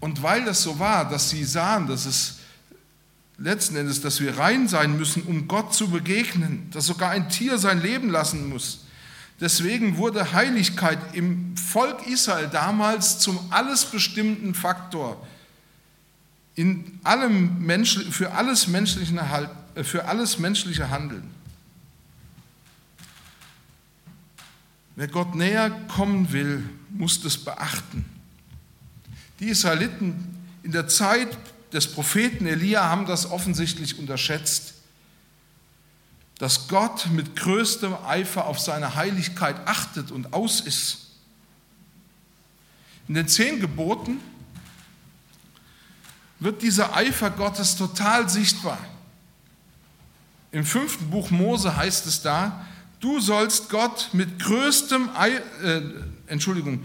Und 0.00 0.24
weil 0.24 0.44
das 0.44 0.64
so 0.64 0.80
war, 0.80 1.08
dass 1.08 1.30
sie 1.30 1.44
sahen, 1.44 1.86
dass 1.86 2.04
es 2.04 2.40
letzten 3.38 3.76
Endes, 3.76 4.00
dass 4.00 4.20
wir 4.20 4.36
rein 4.38 4.66
sein 4.66 4.96
müssen, 4.96 5.22
um 5.22 5.46
Gott 5.46 5.72
zu 5.72 5.88
begegnen, 5.88 6.68
dass 6.72 6.86
sogar 6.86 7.10
ein 7.10 7.28
Tier 7.28 7.58
sein 7.58 7.80
Leben 7.80 8.10
lassen 8.10 8.48
muss, 8.48 8.80
Deswegen 9.38 9.98
wurde 9.98 10.32
Heiligkeit 10.32 10.98
im 11.14 11.54
Volk 11.56 12.06
Israel 12.06 12.48
damals 12.48 13.18
zum 13.18 13.38
alles 13.50 13.84
bestimmten 13.84 14.54
Faktor 14.54 15.24
in 16.54 16.98
allem 17.04 17.58
Mensch, 17.58 17.98
äh, 17.98 18.10
für 18.10 18.32
alles 18.32 18.66
menschliche 20.38 20.88
Handeln. 20.88 21.35
Wer 24.96 25.08
Gott 25.08 25.34
näher 25.34 25.70
kommen 25.88 26.32
will, 26.32 26.68
muss 26.90 27.22
das 27.22 27.38
beachten. 27.38 28.04
Die 29.38 29.48
Israeliten 29.48 30.36
in 30.62 30.72
der 30.72 30.88
Zeit 30.88 31.28
des 31.72 31.92
Propheten 31.92 32.46
Elia 32.46 32.84
haben 32.88 33.06
das 33.06 33.30
offensichtlich 33.30 33.98
unterschätzt 33.98 34.76
dass 36.38 36.68
Gott 36.68 37.06
mit 37.06 37.34
größtem 37.36 37.94
Eifer 38.06 38.46
auf 38.46 38.58
seine 38.58 38.94
Heiligkeit 38.94 39.56
achtet 39.66 40.10
und 40.10 40.32
aus 40.32 40.60
ist. 40.60 40.98
In 43.08 43.14
den 43.14 43.28
zehn 43.28 43.60
Geboten 43.60 44.20
wird 46.38 46.60
dieser 46.60 46.94
Eifer 46.94 47.30
Gottes 47.30 47.76
total 47.76 48.28
sichtbar. 48.28 48.78
Im 50.52 50.64
fünften 50.64 51.08
Buch 51.10 51.30
Mose 51.30 51.74
heißt 51.74 52.06
es 52.06 52.20
da, 52.20 52.66
du 53.06 53.20
sollst 53.20 53.70
Gott 53.70 54.08
mit 54.12 54.40
größtem, 54.40 55.10
Ei, 55.14 55.30
äh, 55.62 55.80
Entschuldigung, 56.26 56.84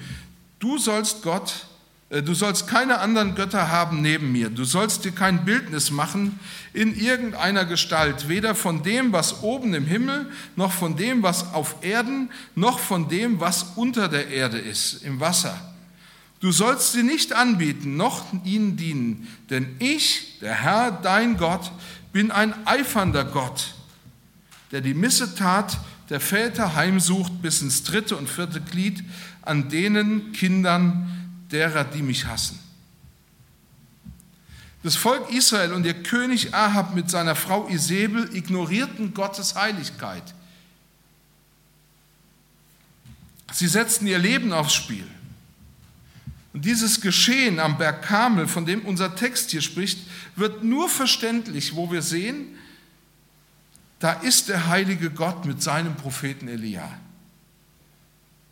du 0.60 0.78
sollst 0.78 1.24
Gott 1.24 1.66
äh, 2.12 2.22
du 2.22 2.36
sollst 2.36 2.68
keine 2.68 3.00
anderen 3.00 3.34
Götter 3.34 3.70
haben 3.70 4.04
neben 4.04 4.32
mir. 4.32 4.52
Du 4.52 4.64
sollst 4.64 5.04
dir 5.04 5.14
kein 5.14 5.46
Bildnis 5.46 5.90
machen 5.90 6.40
in 6.74 6.96
irgendeiner 6.96 7.66
Gestalt, 7.66 8.30
weder 8.30 8.54
von 8.54 8.84
dem, 8.84 9.12
was 9.14 9.42
oben 9.42 9.74
im 9.74 9.86
Himmel, 9.86 10.30
noch 10.56 10.72
von 10.72 10.96
dem, 10.96 11.24
was 11.24 11.56
auf 11.56 11.78
Erden, 11.82 12.30
noch 12.54 12.78
von 12.78 13.10
dem, 13.10 13.40
was 13.40 13.64
unter 13.76 14.08
der 14.08 14.28
Erde 14.28 14.60
ist, 14.60 15.04
im 15.04 15.20
Wasser. 15.20 15.74
Du 16.40 16.52
sollst 16.52 16.92
sie 16.92 17.04
nicht 17.04 17.34
anbieten, 17.34 17.98
noch 17.98 18.26
ihnen 18.44 18.78
dienen, 18.78 19.28
denn 19.50 19.76
ich, 19.80 20.38
der 20.40 20.54
Herr, 20.54 20.92
dein 20.92 21.38
Gott, 21.38 21.72
bin 22.14 22.30
ein 22.30 22.54
eifernder 22.68 23.24
Gott, 23.24 23.74
der 24.72 24.82
die 24.82 24.94
Missetat 24.94 25.80
der 26.12 26.20
Väter 26.20 26.76
heimsucht 26.76 27.42
bis 27.42 27.62
ins 27.62 27.84
dritte 27.84 28.18
und 28.18 28.30
vierte 28.30 28.60
Glied 28.60 29.02
an 29.44 29.70
denen 29.70 30.34
Kindern, 30.34 31.10
derer, 31.50 31.86
die 31.86 32.02
mich 32.02 32.26
hassen. 32.26 32.60
Das 34.84 34.98
Volk 34.98 35.32
Israel 35.32 35.72
und 35.72 35.86
ihr 35.86 35.94
König 35.94 36.54
Ahab 36.54 36.96
mit 36.96 37.10
seiner 37.10 37.36
Frau 37.36 37.70
Isabel 37.70 38.36
ignorierten 38.36 39.14
Gottes 39.14 39.56
Heiligkeit. 39.56 40.24
Sie 43.54 43.68
setzten 43.68 44.06
ihr 44.06 44.20
Leben 44.20 44.52
aufs 44.52 44.74
Spiel. 44.74 45.08
Und 46.52 46.66
dieses 46.66 47.00
Geschehen 47.00 47.60
am 47.60 47.78
Berg 47.78 48.02
Kamel, 48.02 48.50
von 48.50 48.66
dem 48.66 48.82
unser 48.82 49.16
Text 49.16 49.52
hier 49.52 49.62
spricht, 49.62 50.00
wird 50.36 50.62
nur 50.62 50.90
verständlich, 50.90 51.74
wo 51.74 51.90
wir 51.90 52.02
sehen, 52.02 52.58
da 54.02 54.14
ist 54.14 54.50
der 54.50 54.68
heilige 54.68 55.12
Gott 55.12 55.46
mit 55.46 55.62
seinem 55.62 55.96
Propheten 55.96 56.48
Elia. 56.48 56.90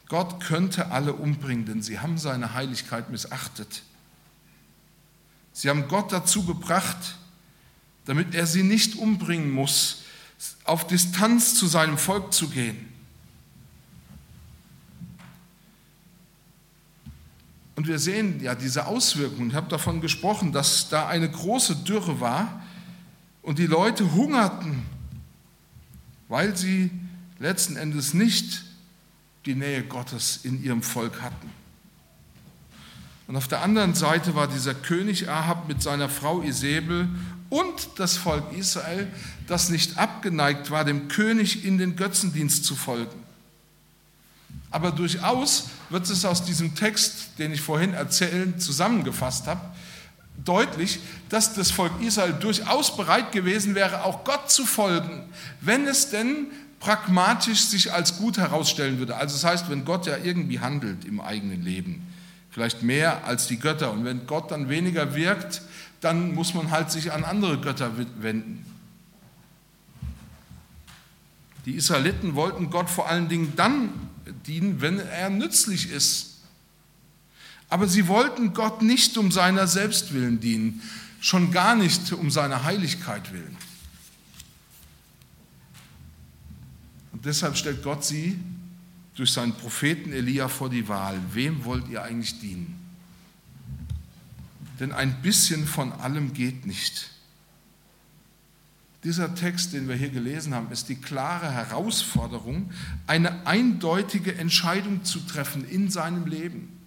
Gott 0.07 0.39
könnte 0.41 0.91
alle 0.91 1.13
umbringen, 1.13 1.65
denn 1.65 1.81
sie 1.81 1.99
haben 1.99 2.19
seine 2.19 2.53
Heiligkeit 2.53 3.09
missachtet. 3.09 3.81
Sie 5.51 5.67
haben 5.67 5.87
Gott 5.87 6.13
dazu 6.13 6.45
gebracht, 6.45 7.17
damit 8.05 8.35
er 8.35 8.45
sie 8.45 8.61
nicht 8.61 8.95
umbringen 8.95 9.49
muss, 9.49 10.03
auf 10.65 10.85
Distanz 10.85 11.55
zu 11.55 11.65
seinem 11.65 11.97
Volk 11.97 12.31
zu 12.31 12.49
gehen. 12.49 12.93
Und 17.75 17.87
wir 17.87 17.97
sehen 17.97 18.39
ja 18.39 18.53
diese 18.53 18.85
Auswirkungen. 18.85 19.49
Ich 19.49 19.55
habe 19.55 19.69
davon 19.69 19.99
gesprochen, 19.99 20.51
dass 20.51 20.89
da 20.89 21.07
eine 21.07 21.29
große 21.29 21.77
Dürre 21.77 22.19
war 22.19 22.61
und 23.41 23.57
die 23.57 23.65
Leute 23.65 24.13
hungerten, 24.13 24.85
weil 26.29 26.55
sie 26.55 26.91
letzten 27.39 27.75
Endes 27.75 28.13
nicht 28.13 28.63
die 29.45 29.55
Nähe 29.55 29.83
Gottes 29.83 30.39
in 30.43 30.63
ihrem 30.63 30.83
Volk 30.83 31.21
hatten. 31.21 31.49
Und 33.27 33.35
auf 33.35 33.47
der 33.47 33.61
anderen 33.61 33.93
Seite 33.93 34.33
war 34.35 34.47
dieser 34.47 34.73
König 34.73 35.29
Ahab 35.29 35.67
mit 35.67 35.83
seiner 35.83 36.09
Frau 36.09 36.41
Isabel 36.41 37.09
und 37.49 37.89
das 37.97 38.17
Volk 38.17 38.53
Israel, 38.53 39.07
das 39.47 39.69
nicht 39.69 39.97
abgeneigt 39.97 40.71
war, 40.71 40.85
dem 40.85 41.07
König 41.09 41.65
in 41.65 41.77
den 41.77 41.95
Götzendienst 41.95 42.63
zu 42.63 42.75
folgen. 42.75 43.23
Aber 44.71 44.91
durchaus 44.91 45.69
wird 45.89 46.09
es 46.09 46.25
aus 46.25 46.43
diesem 46.43 46.75
Text, 46.75 47.39
den 47.39 47.51
ich 47.51 47.61
vorhin 47.61 47.93
erzählen, 47.93 48.59
zusammengefasst 48.59 49.47
habe, 49.47 49.61
deutlich, 50.45 50.99
dass 51.29 51.53
das 51.53 51.71
Volk 51.71 51.91
Israel 52.01 52.33
durchaus 52.33 52.95
bereit 52.95 53.31
gewesen 53.31 53.75
wäre, 53.75 54.03
auch 54.03 54.23
Gott 54.23 54.49
zu 54.51 54.65
folgen, 54.65 55.23
wenn 55.61 55.87
es 55.87 56.09
denn 56.09 56.47
pragmatisch 56.79 57.61
sich 57.61 57.91
als 57.91 58.17
gut 58.17 58.37
herausstellen 58.37 58.99
würde. 58.99 59.15
Also 59.15 59.35
das 59.35 59.43
heißt, 59.43 59.69
wenn 59.69 59.85
Gott 59.85 60.07
ja 60.07 60.17
irgendwie 60.17 60.59
handelt 60.59 61.05
im 61.05 61.19
eigenen 61.19 61.63
Leben, 61.63 62.07
vielleicht 62.51 62.83
mehr 62.83 63.25
als 63.25 63.47
die 63.47 63.59
Götter, 63.59 63.91
und 63.91 64.05
wenn 64.05 64.25
Gott 64.27 64.51
dann 64.51 64.69
weniger 64.69 65.13
wirkt, 65.13 65.61
dann 66.01 66.33
muss 66.33 66.53
man 66.53 66.71
halt 66.71 66.91
sich 66.91 67.11
an 67.11 67.25
andere 67.25 67.59
Götter 67.59 67.91
wenden. 68.21 68.65
Die 71.65 71.73
Israeliten 71.73 72.35
wollten 72.35 72.69
Gott 72.69 72.89
vor 72.89 73.09
allen 73.09 73.27
Dingen 73.27 73.53
dann 73.55 73.89
dienen, 74.47 74.81
wenn 74.81 74.99
er 74.99 75.29
nützlich 75.29 75.91
ist. 75.91 76.38
Aber 77.69 77.87
sie 77.87 78.07
wollten 78.07 78.53
Gott 78.53 78.81
nicht 78.81 79.17
um 79.17 79.31
seiner 79.31 79.67
selbst 79.67 80.13
willen 80.13 80.39
dienen, 80.39 80.81
schon 81.21 81.51
gar 81.51 81.75
nicht 81.75 82.11
um 82.13 82.31
seiner 82.31 82.63
Heiligkeit 82.63 83.31
willen. 83.31 83.55
Und 87.11 87.25
deshalb 87.25 87.57
stellt 87.57 87.83
Gott 87.83 88.03
sie 88.03 88.39
durch 89.15 89.31
seinen 89.31 89.53
Propheten 89.53 90.13
Elia 90.13 90.47
vor 90.47 90.69
die 90.69 90.87
Wahl. 90.87 91.19
Wem 91.33 91.65
wollt 91.65 91.87
ihr 91.89 92.01
eigentlich 92.03 92.39
dienen? 92.39 92.79
Denn 94.79 94.93
ein 94.93 95.21
bisschen 95.21 95.67
von 95.67 95.91
allem 95.91 96.33
geht 96.33 96.65
nicht. 96.65 97.11
Dieser 99.03 99.35
Text, 99.35 99.73
den 99.73 99.87
wir 99.87 99.95
hier 99.95 100.09
gelesen 100.09 100.53
haben, 100.53 100.71
ist 100.71 100.89
die 100.89 100.95
klare 100.95 101.51
Herausforderung, 101.51 102.71
eine 103.07 103.45
eindeutige 103.45 104.35
Entscheidung 104.35 105.03
zu 105.03 105.19
treffen 105.19 105.67
in 105.67 105.89
seinem 105.89 106.25
Leben. 106.25 106.78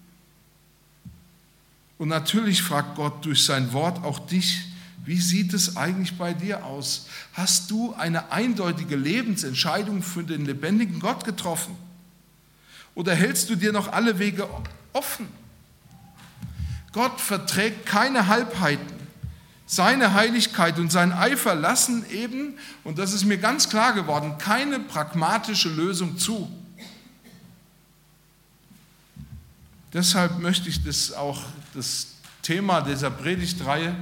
Und 2.03 2.09
natürlich 2.09 2.61
fragt 2.61 2.97
Gott 2.97 3.23
durch 3.23 3.45
sein 3.45 3.71
Wort 3.71 4.03
auch 4.03 4.19
dich, 4.19 4.65
wie 5.05 5.21
sieht 5.21 5.53
es 5.53 5.77
eigentlich 5.77 6.17
bei 6.17 6.33
dir 6.33 6.65
aus? 6.65 7.07
Hast 7.31 7.71
du 7.71 7.93
eine 7.93 8.29
eindeutige 8.29 8.97
Lebensentscheidung 8.97 10.03
für 10.03 10.25
den 10.25 10.45
lebendigen 10.45 10.99
Gott 10.99 11.23
getroffen? 11.23 11.77
Oder 12.93 13.15
hältst 13.15 13.49
du 13.49 13.55
dir 13.55 13.71
noch 13.71 13.89
alle 13.89 14.19
Wege 14.19 14.49
offen? 14.91 15.29
Gott 16.91 17.21
verträgt 17.21 17.85
keine 17.85 18.27
Halbheiten. 18.27 19.07
Seine 19.65 20.13
Heiligkeit 20.13 20.79
und 20.79 20.91
sein 20.91 21.13
Eifer 21.13 21.55
lassen 21.55 22.05
eben, 22.11 22.55
und 22.83 22.99
das 22.99 23.13
ist 23.13 23.23
mir 23.23 23.37
ganz 23.37 23.69
klar 23.69 23.93
geworden, 23.93 24.37
keine 24.39 24.81
pragmatische 24.81 25.69
Lösung 25.69 26.17
zu. 26.17 26.51
Deshalb 29.93 30.39
möchte 30.39 30.67
ich 30.67 30.83
das 30.83 31.13
auch 31.13 31.43
das 31.73 32.07
Thema 32.41 32.81
dieser 32.81 33.09
Predigtreihe 33.09 33.95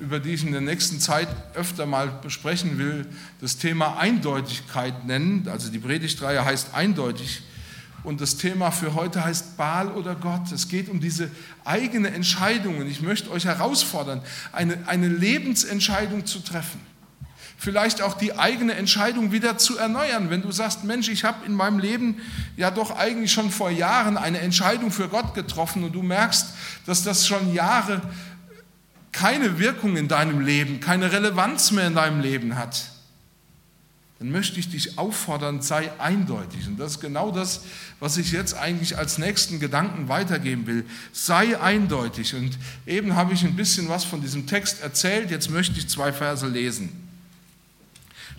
über 0.00 0.20
die 0.20 0.34
ich 0.34 0.44
in 0.44 0.52
der 0.52 0.60
nächsten 0.60 1.00
Zeit 1.00 1.28
öfter 1.54 1.86
mal 1.86 2.08
besprechen 2.22 2.78
will, 2.78 3.06
das 3.40 3.58
Thema 3.58 3.96
Eindeutigkeit 3.96 5.04
nennen. 5.06 5.48
Also 5.48 5.70
die 5.70 5.78
Predigtreihe 5.78 6.44
heißt 6.44 6.74
eindeutig. 6.74 7.42
Und 8.02 8.20
das 8.20 8.36
Thema 8.36 8.70
für 8.70 8.94
heute 8.94 9.24
heißt 9.24 9.56
Baal 9.56 9.88
oder 9.88 10.14
Gott. 10.14 10.52
Es 10.52 10.68
geht 10.68 10.90
um 10.90 11.00
diese 11.00 11.30
eigene 11.64 12.08
Entscheidung. 12.08 12.78
Und 12.78 12.86
ich 12.86 13.00
möchte 13.00 13.30
euch 13.30 13.46
herausfordern, 13.46 14.20
eine, 14.52 14.86
eine 14.86 15.08
Lebensentscheidung 15.08 16.26
zu 16.26 16.40
treffen. 16.40 16.80
Vielleicht 17.56 18.02
auch 18.02 18.14
die 18.14 18.36
eigene 18.36 18.74
Entscheidung 18.74 19.32
wieder 19.32 19.58
zu 19.58 19.78
erneuern. 19.78 20.28
Wenn 20.30 20.42
du 20.42 20.52
sagst, 20.52 20.84
Mensch, 20.84 21.08
ich 21.08 21.24
habe 21.24 21.46
in 21.46 21.54
meinem 21.54 21.78
Leben 21.78 22.20
ja 22.56 22.70
doch 22.70 22.90
eigentlich 22.90 23.32
schon 23.32 23.50
vor 23.50 23.70
Jahren 23.70 24.16
eine 24.16 24.40
Entscheidung 24.40 24.90
für 24.90 25.08
Gott 25.08 25.34
getroffen 25.34 25.84
und 25.84 25.94
du 25.94 26.02
merkst, 26.02 26.48
dass 26.86 27.02
das 27.02 27.26
schon 27.26 27.54
Jahre 27.54 28.02
keine 29.12 29.58
Wirkung 29.58 29.96
in 29.96 30.08
deinem 30.08 30.40
Leben, 30.40 30.80
keine 30.80 31.12
Relevanz 31.12 31.70
mehr 31.70 31.86
in 31.86 31.94
deinem 31.94 32.20
Leben 32.20 32.56
hat, 32.56 32.90
dann 34.18 34.30
möchte 34.30 34.58
ich 34.58 34.70
dich 34.70 34.98
auffordern, 34.98 35.60
sei 35.60 35.90
eindeutig. 35.98 36.66
Und 36.66 36.78
das 36.78 36.92
ist 36.92 37.00
genau 37.00 37.30
das, 37.30 37.62
was 38.00 38.16
ich 38.16 38.32
jetzt 38.32 38.54
eigentlich 38.54 38.96
als 38.96 39.18
nächsten 39.18 39.60
Gedanken 39.60 40.08
weitergeben 40.08 40.66
will. 40.66 40.86
Sei 41.12 41.60
eindeutig. 41.60 42.34
Und 42.34 42.58
eben 42.86 43.16
habe 43.16 43.34
ich 43.34 43.44
ein 43.44 43.56
bisschen 43.56 43.88
was 43.88 44.04
von 44.04 44.20
diesem 44.20 44.46
Text 44.46 44.82
erzählt, 44.82 45.30
jetzt 45.30 45.50
möchte 45.50 45.78
ich 45.78 45.88
zwei 45.88 46.12
Verse 46.12 46.46
lesen. 46.46 47.03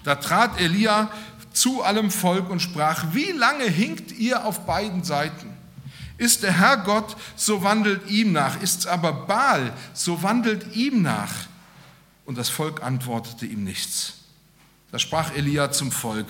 Da 0.05 0.15
trat 0.15 0.61
Elia 0.61 1.11
zu 1.51 1.83
allem 1.83 2.11
Volk 2.11 2.49
und 2.49 2.61
sprach, 2.61 3.13
wie 3.13 3.31
lange 3.31 3.65
hinkt 3.65 4.11
ihr 4.11 4.45
auf 4.45 4.65
beiden 4.65 5.03
Seiten? 5.03 5.49
Ist 6.17 6.43
der 6.43 6.53
Herr 6.53 6.77
Gott, 6.77 7.17
so 7.35 7.63
wandelt 7.63 8.09
ihm 8.09 8.31
nach. 8.31 8.61
Ist 8.61 8.87
aber 8.87 9.11
Baal, 9.11 9.73
so 9.93 10.23
wandelt 10.23 10.75
ihm 10.75 11.01
nach. 11.01 11.33
Und 12.25 12.37
das 12.37 12.49
Volk 12.49 12.83
antwortete 12.83 13.45
ihm 13.45 13.63
nichts. 13.63 14.13
Da 14.91 14.99
sprach 14.99 15.33
Elia 15.35 15.71
zum 15.71 15.91
Volk, 15.91 16.27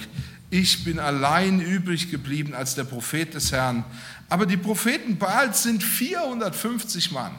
ich 0.49 0.83
bin 0.83 0.99
allein 0.99 1.59
übrig 1.59 2.09
geblieben 2.09 2.53
als 2.53 2.75
der 2.75 2.83
Prophet 2.85 3.33
des 3.33 3.51
Herrn, 3.51 3.83
aber 4.29 4.45
die 4.45 4.57
Propheten 4.57 5.17
Baals 5.17 5.63
sind 5.63 5.83
450 5.83 7.11
Mann. 7.11 7.35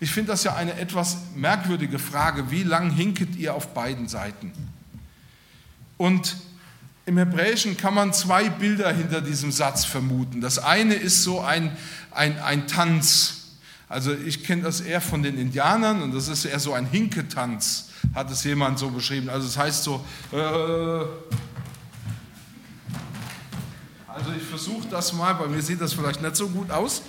Ich 0.00 0.10
finde 0.12 0.32
das 0.32 0.44
ja 0.44 0.54
eine 0.54 0.78
etwas 0.78 1.18
merkwürdige 1.34 1.98
Frage, 1.98 2.50
wie 2.50 2.62
lang 2.62 2.90
hinket 2.90 3.36
ihr 3.36 3.54
auf 3.54 3.74
beiden 3.74 4.08
Seiten? 4.08 4.52
Und 5.96 6.36
im 7.04 7.18
Hebräischen 7.18 7.76
kann 7.76 7.94
man 7.94 8.12
zwei 8.12 8.48
Bilder 8.48 8.92
hinter 8.92 9.20
diesem 9.20 9.50
Satz 9.50 9.84
vermuten. 9.84 10.40
Das 10.40 10.58
eine 10.58 10.94
ist 10.94 11.24
so 11.24 11.40
ein, 11.40 11.76
ein, 12.12 12.38
ein 12.38 12.68
Tanz. 12.68 13.56
Also 13.88 14.12
ich 14.12 14.44
kenne 14.44 14.62
das 14.62 14.82
eher 14.82 15.00
von 15.00 15.22
den 15.22 15.38
Indianern 15.38 16.02
und 16.02 16.14
das 16.14 16.28
ist 16.28 16.44
eher 16.44 16.60
so 16.60 16.74
ein 16.74 16.86
Hinketanz, 16.86 17.88
hat 18.14 18.30
es 18.30 18.44
jemand 18.44 18.78
so 18.78 18.90
beschrieben. 18.90 19.30
Also 19.30 19.48
es 19.48 19.54
das 19.54 19.64
heißt 19.64 19.84
so, 19.84 20.04
äh, 20.32 20.36
also 24.06 24.32
ich 24.36 24.42
versuche 24.42 24.86
das 24.88 25.12
mal, 25.14 25.32
bei 25.32 25.48
mir 25.48 25.62
sieht 25.62 25.80
das 25.80 25.94
vielleicht 25.94 26.20
nicht 26.20 26.36
so 26.36 26.48
gut 26.48 26.70
aus. 26.70 27.02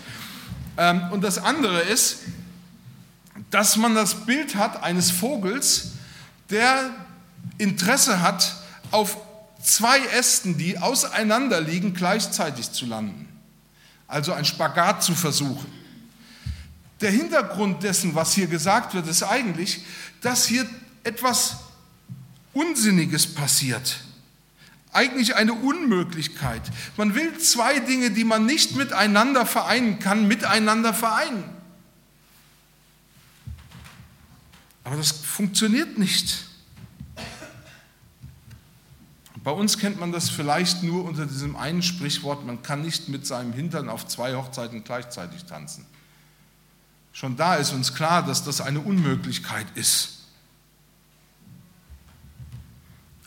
Ähm, 0.78 1.02
und 1.12 1.22
das 1.24 1.38
andere 1.38 1.82
ist, 1.82 2.20
dass 3.52 3.78
man 3.78 3.96
das 3.96 4.26
Bild 4.26 4.56
hat 4.56 4.84
eines 4.84 5.12
Vogels, 5.12 5.92
der 6.50 6.92
Interesse 7.58 8.22
hat, 8.22 8.56
auf 8.92 9.18
zwei 9.62 10.00
Ästen, 10.00 10.58
die 10.58 10.78
auseinander 10.78 11.62
liegen, 11.62 11.94
gleichzeitig 11.94 12.72
zu 12.72 12.86
landen. 12.86 13.28
Also 14.08 14.34
ein 14.34 14.46
Spagat 14.46 15.04
zu 15.04 15.14
versuchen. 15.14 15.72
Der 17.02 17.12
Hintergrund 17.12 17.84
dessen, 17.84 18.16
was 18.16 18.34
hier 18.34 18.48
gesagt 18.48 18.94
wird, 18.94 19.08
ist 19.08 19.24
eigentlich, 19.24 19.84
dass 20.22 20.46
hier 20.46 20.68
etwas 21.04 21.58
Unsinniges 22.54 23.34
passiert. 23.34 23.98
Eigentlich 24.92 25.36
eine 25.36 25.54
Unmöglichkeit. 25.54 26.64
Man 26.98 27.14
will 27.14 27.38
zwei 27.38 27.80
Dinge, 27.80 28.10
die 28.12 28.24
man 28.24 28.46
nicht 28.46 28.76
miteinander 28.76 29.46
vereinen 29.46 30.00
kann, 30.00 30.28
miteinander 30.28 30.94
vereinen. 30.94 31.44
Aber 34.90 34.98
das 34.98 35.12
funktioniert 35.12 36.00
nicht. 36.00 36.46
Bei 39.44 39.52
uns 39.52 39.78
kennt 39.78 40.00
man 40.00 40.12
das 40.12 40.32
vielleicht 40.32 40.82
nur 40.82 41.06
unter 41.06 41.28
diesem 41.28 41.56
einen 41.56 41.84
Sprichwort, 41.84 42.44
man 42.44 42.64
kann 42.64 42.82
nicht 42.82 43.08
mit 43.08 43.28
seinem 43.28 43.54
Hintern 43.54 43.88
auf 43.88 44.08
zwei 44.08 44.34
Hochzeiten 44.34 44.84
gleichzeitig 44.84 45.46
tanzen. 45.46 45.86
Schon 47.14 47.38
da 47.38 47.54
ist 47.54 47.72
uns 47.72 47.94
klar, 47.94 48.26
dass 48.26 48.44
das 48.44 48.62
eine 48.62 48.80
Unmöglichkeit 48.80 49.68
ist. 49.76 50.24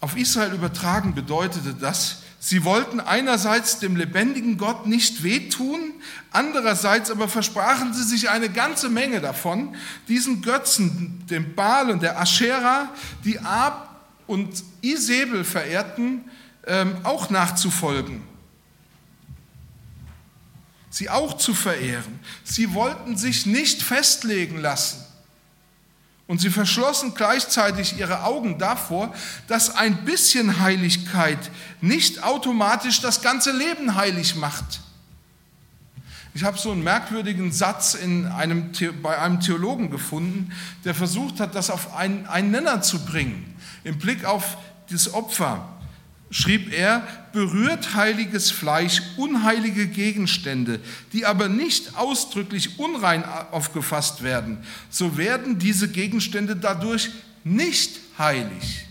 Auf 0.01 0.17
Israel 0.17 0.55
übertragen 0.55 1.15
bedeutete 1.15 1.75
das, 1.75 2.22
sie 2.45 2.65
wollten 2.65 2.99
einerseits 2.99 3.79
dem 3.79 3.95
lebendigen 3.95 4.59
Gott 4.59 4.85
nicht 4.85 5.23
wehtun, 5.23 5.93
andererseits 6.33 7.09
aber 7.09 7.29
versprachen 7.29 7.95
sie 7.95 8.03
sich 8.03 8.31
eine 8.31 8.51
ganze 8.51 8.89
Menge 8.89 9.21
davon, 9.21 9.77
diesen 10.09 10.43
Götzen, 10.43 11.25
dem 11.31 11.55
Baal 11.55 11.89
und 11.89 12.03
der 12.03 12.21
Aschera, 12.21 12.89
die 13.25 13.39
Ab 13.39 13.95
und 14.27 14.65
Isabel 14.81 15.45
verehrten, 15.45 16.25
ähm, 16.67 16.97
auch 17.05 17.31
nachzufolgen. 17.31 18.23
Sie 20.91 21.09
auch 21.09 21.37
zu 21.37 21.55
verehren. 21.55 22.19
Sie 22.43 22.75
wollten 22.75 23.17
sich 23.17 23.47
nicht 23.47 23.83
festlegen 23.83 24.59
lassen. 24.59 25.01
Und 26.27 26.41
sie 26.41 26.51
verschlossen 26.51 27.15
gleichzeitig 27.15 27.99
ihre 27.99 28.25
Augen 28.25 28.59
davor, 28.59 29.13
dass 29.49 29.75
ein 29.75 30.05
bisschen 30.05 30.61
Heiligkeit 30.61 31.39
nicht 31.81 32.23
automatisch 32.23 33.01
das 33.01 33.23
ganze 33.23 33.53
Leben 33.53 33.97
heilig 33.97 34.37
macht. 34.37 34.81
Ich 36.35 36.45
habe 36.45 36.57
so 36.57 36.73
einen 36.73 36.83
merkwürdigen 36.83 37.53
Satz 37.53 37.93
in 37.95 38.27
einem, 38.27 38.73
bei 39.03 39.19
einem 39.19 39.41
Theologen 39.41 39.91
gefunden, 39.91 40.53
der 40.85 40.95
versucht 40.95 41.41
hat, 41.41 41.55
das 41.55 41.69
auf 41.69 41.95
einen, 41.95 42.27
einen 42.27 42.51
Nenner 42.51 42.81
zu 42.81 43.05
bringen. 43.05 43.55
Im 43.85 43.99
Blick 43.99 44.25
auf 44.25 44.57
das 44.91 45.13
Opfer 45.13 45.69
schrieb 46.33 46.73
er, 46.73 47.07
berührt 47.33 47.95
heiliges 47.95 48.51
Fleisch 48.51 49.03
unheilige 49.17 49.87
Gegenstände, 49.87 50.81
die 51.13 51.27
aber 51.27 51.49
nicht 51.49 51.97
ausdrücklich 51.97 52.79
unrein 52.79 53.25
aufgefasst 53.25 54.23
werden, 54.23 54.59
so 54.91 55.17
werden 55.19 55.59
diese 55.59 55.89
Gegenstände 55.89 56.57
dadurch 56.57 57.11
nicht 57.45 58.01
heilig. 58.19 58.87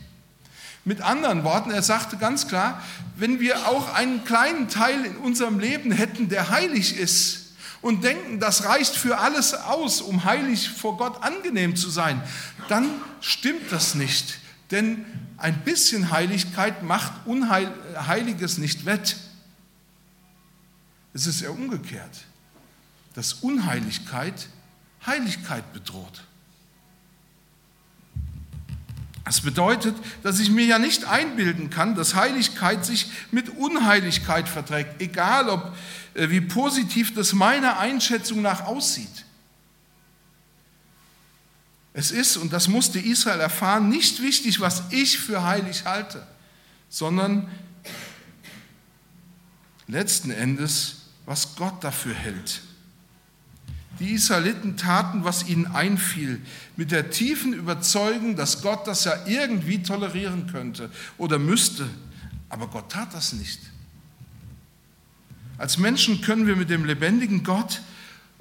Mit 0.85 1.01
anderen 1.01 1.43
Worten, 1.43 1.71
er 1.71 1.81
sagte 1.81 2.17
ganz 2.17 2.47
klar, 2.47 2.81
wenn 3.15 3.39
wir 3.39 3.67
auch 3.67 3.93
einen 3.93 4.23
kleinen 4.23 4.67
Teil 4.67 5.03
in 5.05 5.17
unserem 5.17 5.59
Leben 5.59 5.91
hätten, 5.91 6.29
der 6.29 6.49
heilig 6.49 6.97
ist 6.97 7.53
und 7.81 8.03
denken, 8.03 8.39
das 8.39 8.65
reicht 8.65 8.95
für 8.95 9.17
alles 9.17 9.53
aus, 9.55 10.01
um 10.01 10.25
heilig 10.25 10.69
vor 10.69 10.97
Gott 10.97 11.23
angenehm 11.23 11.75
zu 11.75 11.89
sein, 11.89 12.21
dann 12.67 12.87
stimmt 13.19 13.71
das 13.71 13.95
nicht. 13.95 14.39
Denn 14.69 15.05
ein 15.41 15.63
bisschen 15.63 16.11
Heiligkeit 16.11 16.83
macht 16.83 17.25
Unheiliges 17.25 18.57
nicht 18.57 18.85
wett. 18.85 19.17
Es 21.13 21.27
ist 21.27 21.41
ja 21.41 21.49
umgekehrt, 21.49 22.25
dass 23.13 23.33
Unheiligkeit 23.33 24.47
Heiligkeit 25.05 25.73
bedroht. 25.73 26.23
Das 29.23 29.41
bedeutet, 29.41 29.95
dass 30.23 30.39
ich 30.39 30.49
mir 30.49 30.65
ja 30.65 30.79
nicht 30.79 31.05
einbilden 31.05 31.69
kann, 31.69 31.95
dass 31.95 32.15
Heiligkeit 32.15 32.85
sich 32.85 33.09
mit 33.31 33.49
Unheiligkeit 33.49 34.49
verträgt, 34.49 35.01
egal 35.01 35.49
ob, 35.49 35.75
äh, 36.15 36.29
wie 36.29 36.41
positiv 36.41 37.13
das 37.13 37.33
meiner 37.33 37.79
Einschätzung 37.79 38.41
nach 38.41 38.65
aussieht. 38.65 39.25
Es 41.93 42.11
ist, 42.11 42.37
und 42.37 42.53
das 42.53 42.67
musste 42.67 42.99
Israel 42.99 43.39
erfahren, 43.39 43.89
nicht 43.89 44.21
wichtig, 44.21 44.59
was 44.59 44.83
ich 44.91 45.19
für 45.19 45.43
heilig 45.43 45.85
halte, 45.85 46.25
sondern 46.89 47.49
letzten 49.87 50.31
Endes, 50.31 51.07
was 51.25 51.55
Gott 51.55 51.83
dafür 51.83 52.13
hält. 52.13 52.61
Die 53.99 54.13
Israeliten 54.13 54.77
taten, 54.77 55.25
was 55.25 55.47
ihnen 55.47 55.67
einfiel, 55.67 56.41
mit 56.75 56.91
der 56.91 57.11
tiefen 57.11 57.53
Überzeugung, 57.53 58.35
dass 58.35 58.61
Gott 58.61 58.87
das 58.87 59.03
ja 59.03 59.13
irgendwie 59.27 59.83
tolerieren 59.83 60.47
könnte 60.47 60.89
oder 61.17 61.37
müsste. 61.37 61.87
Aber 62.49 62.67
Gott 62.67 62.91
tat 62.91 63.13
das 63.13 63.33
nicht. 63.33 63.59
Als 65.57 65.77
Menschen 65.77 66.21
können 66.21 66.47
wir 66.47 66.55
mit 66.55 66.69
dem 66.69 66.85
lebendigen 66.85 67.43
Gott 67.43 67.81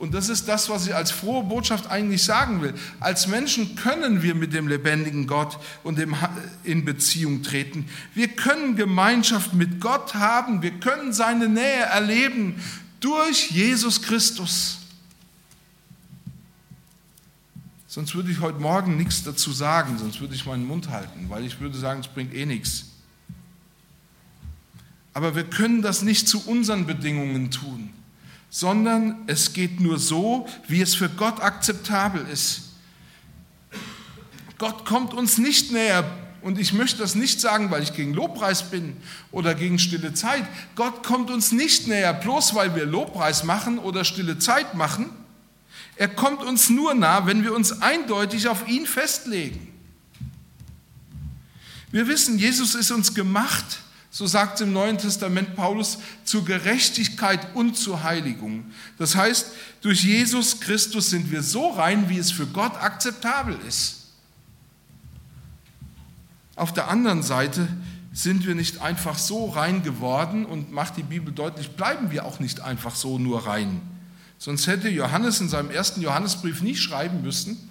und 0.01 0.15
das 0.15 0.31
ist 0.31 0.49
das, 0.49 0.71
was 0.71 0.87
ich 0.87 0.95
als 0.95 1.11
frohe 1.11 1.45
Botschaft 1.45 1.91
eigentlich 1.91 2.23
sagen 2.23 2.63
will. 2.63 2.73
Als 3.01 3.27
Menschen 3.27 3.77
können 3.77 4.23
wir 4.23 4.35
mit 4.35 4.55
dem 4.55 4.67
lebendigen 4.67 5.27
Gott 5.27 5.59
und 5.85 5.99
in 6.65 6.87
Beziehung 6.87 7.43
treten. 7.43 7.87
Wir 8.15 8.29
können 8.29 8.77
Gemeinschaft 8.77 9.53
mit 9.53 9.79
Gott 9.79 10.15
haben. 10.15 10.63
Wir 10.63 10.71
können 10.71 11.13
seine 11.13 11.51
Nähe 11.51 11.83
erleben 11.83 12.55
durch 13.01 13.51
Jesus 13.51 14.01
Christus. 14.01 14.79
Sonst 17.87 18.15
würde 18.15 18.31
ich 18.31 18.41
heute 18.41 18.59
Morgen 18.59 18.97
nichts 18.97 19.23
dazu 19.23 19.53
sagen, 19.53 19.99
sonst 19.99 20.19
würde 20.23 20.35
ich 20.35 20.47
meinen 20.47 20.67
Mund 20.67 20.89
halten, 20.89 21.27
weil 21.29 21.45
ich 21.45 21.61
würde 21.61 21.77
sagen, 21.77 22.01
es 22.01 22.09
bringt 22.09 22.33
eh 22.33 22.47
nichts. 22.47 22.87
Aber 25.13 25.37
wir 25.37 25.45
können 25.45 25.83
das 25.83 26.01
nicht 26.01 26.27
zu 26.27 26.43
unseren 26.47 26.87
Bedingungen 26.87 27.51
tun 27.51 27.91
sondern 28.51 29.23
es 29.29 29.53
geht 29.53 29.81
nur 29.81 29.99
so, 29.99 30.47
wie 30.67 30.83
es 30.83 30.97
für 30.97 31.09
Gott 31.09 31.41
akzeptabel 31.41 32.27
ist. 32.33 32.63
Gott 34.59 34.85
kommt 34.85 35.15
uns 35.15 35.39
nicht 35.39 35.73
näher. 35.73 36.05
Und 36.43 36.59
ich 36.59 36.73
möchte 36.73 36.99
das 36.99 37.15
nicht 37.15 37.41
sagen, 37.41 37.71
weil 37.71 37.83
ich 37.83 37.95
gegen 37.95 38.15
Lobpreis 38.15 38.71
bin 38.71 38.97
oder 39.31 39.55
gegen 39.55 39.79
stille 39.79 40.15
Zeit. 40.15 40.45
Gott 40.75 41.03
kommt 41.03 41.31
uns 41.31 41.53
nicht 41.53 41.87
näher, 41.87 42.15
bloß 42.15 42.55
weil 42.55 42.75
wir 42.75 42.87
Lobpreis 42.87 43.45
machen 43.45 43.79
oder 43.79 44.05
stille 44.05 44.39
Zeit 44.39 44.75
machen. 44.75 45.11
Er 45.97 46.09
kommt 46.09 46.43
uns 46.43 46.71
nur 46.71 46.95
nah, 46.95 47.27
wenn 47.27 47.45
wir 47.45 47.55
uns 47.55 47.83
eindeutig 47.83 48.49
auf 48.49 48.67
ihn 48.69 48.87
festlegen. 48.87 49.69
Wir 51.93 52.09
wissen, 52.09 52.39
Jesus 52.39 52.75
ist 52.75 52.91
uns 52.91 53.15
gemacht 53.15 53.81
so 54.11 54.27
sagt 54.27 54.61
im 54.61 54.73
Neuen 54.73 54.99
Testament 54.99 55.55
Paulus, 55.55 55.99
zur 56.25 56.45
Gerechtigkeit 56.45 57.55
und 57.55 57.77
zur 57.77 58.03
Heiligung. 58.03 58.65
Das 58.99 59.15
heißt, 59.15 59.53
durch 59.83 60.03
Jesus 60.03 60.61
Christus 60.61 61.11
sind 61.11 61.31
wir 61.31 61.43
so 61.43 61.71
rein, 61.71 62.09
wie 62.09 62.19
es 62.19 62.33
für 62.33 62.47
Gott 62.47 62.75
akzeptabel 62.75 63.57
ist. 63.69 64.09
Auf 66.57 66.75
der 66.75 66.89
anderen 66.89 67.23
Seite 67.23 67.69
sind 68.13 68.47
wir 68.47 68.57
nicht 68.57 68.83
einfach 68.83 69.17
so 69.17 69.49
rein 69.49 69.85
geworden 69.85 70.45
und 70.45 70.73
macht 70.73 70.97
die 70.97 71.05
Bibel 71.05 71.33
deutlich, 71.33 71.71
bleiben 71.71 72.11
wir 72.11 72.25
auch 72.25 72.41
nicht 72.41 72.61
einfach 72.61 72.97
so 72.97 73.19
nur 73.19 73.47
rein. 73.47 73.81
Sonst 74.39 74.67
hätte 74.67 74.89
Johannes 74.89 75.41
in 75.41 75.49
seinem 75.49 75.71
ersten 75.71 76.03
Johannesbrief 76.03 76.63
nicht 76.63 76.83
schreiben 76.83 77.23
müssen, 77.23 77.70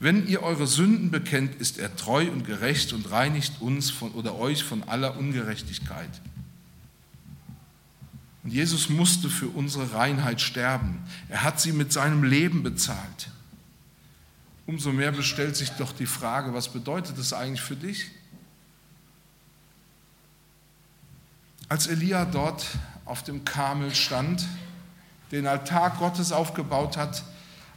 wenn 0.00 0.26
ihr 0.26 0.42
eure 0.42 0.66
Sünden 0.66 1.10
bekennt, 1.10 1.54
ist 1.56 1.78
er 1.78 1.94
treu 1.96 2.30
und 2.30 2.44
gerecht 2.44 2.92
und 2.92 3.10
reinigt 3.10 3.60
uns 3.60 3.90
von, 3.90 4.12
oder 4.12 4.34
euch 4.34 4.64
von 4.64 4.82
aller 4.82 5.16
Ungerechtigkeit. 5.16 6.10
Und 8.42 8.50
Jesus 8.52 8.90
musste 8.90 9.30
für 9.30 9.48
unsere 9.48 9.94
Reinheit 9.94 10.40
sterben. 10.40 11.02
Er 11.28 11.42
hat 11.42 11.60
sie 11.60 11.72
mit 11.72 11.92
seinem 11.92 12.24
Leben 12.24 12.62
bezahlt. 12.62 13.30
Umso 14.66 14.92
mehr 14.92 15.12
bestellt 15.12 15.56
sich 15.56 15.70
doch 15.70 15.92
die 15.92 16.06
Frage, 16.06 16.52
was 16.54 16.68
bedeutet 16.72 17.18
das 17.18 17.32
eigentlich 17.32 17.62
für 17.62 17.76
dich? 17.76 18.10
Als 21.68 21.86
Elia 21.86 22.24
dort 22.24 22.66
auf 23.04 23.22
dem 23.22 23.44
Kamel 23.44 23.94
stand, 23.94 24.46
den 25.32 25.46
Altar 25.46 25.90
Gottes 25.98 26.32
aufgebaut 26.32 26.96
hat, 26.96 27.24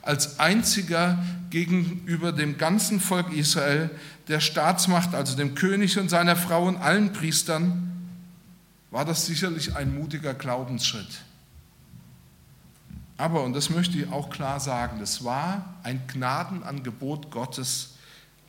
als 0.07 0.39
einziger 0.39 1.23
gegenüber 1.49 2.31
dem 2.31 2.57
ganzen 2.57 2.99
Volk 2.99 3.31
Israel, 3.33 3.89
der 4.27 4.39
Staatsmacht, 4.39 5.13
also 5.13 5.35
dem 5.35 5.55
König 5.55 5.99
und 5.99 6.09
seiner 6.09 6.35
Frau 6.35 6.65
und 6.65 6.77
allen 6.77 7.13
Priestern, 7.13 7.91
war 8.91 9.05
das 9.05 9.25
sicherlich 9.25 9.75
ein 9.75 9.93
mutiger 9.93 10.33
Glaubensschritt. 10.33 11.23
Aber, 13.17 13.43
und 13.43 13.53
das 13.53 13.69
möchte 13.69 13.97
ich 13.97 14.11
auch 14.11 14.29
klar 14.29 14.59
sagen, 14.59 15.01
es 15.01 15.23
war 15.23 15.75
ein 15.83 16.01
Gnadenangebot 16.07 17.31
Gottes 17.31 17.95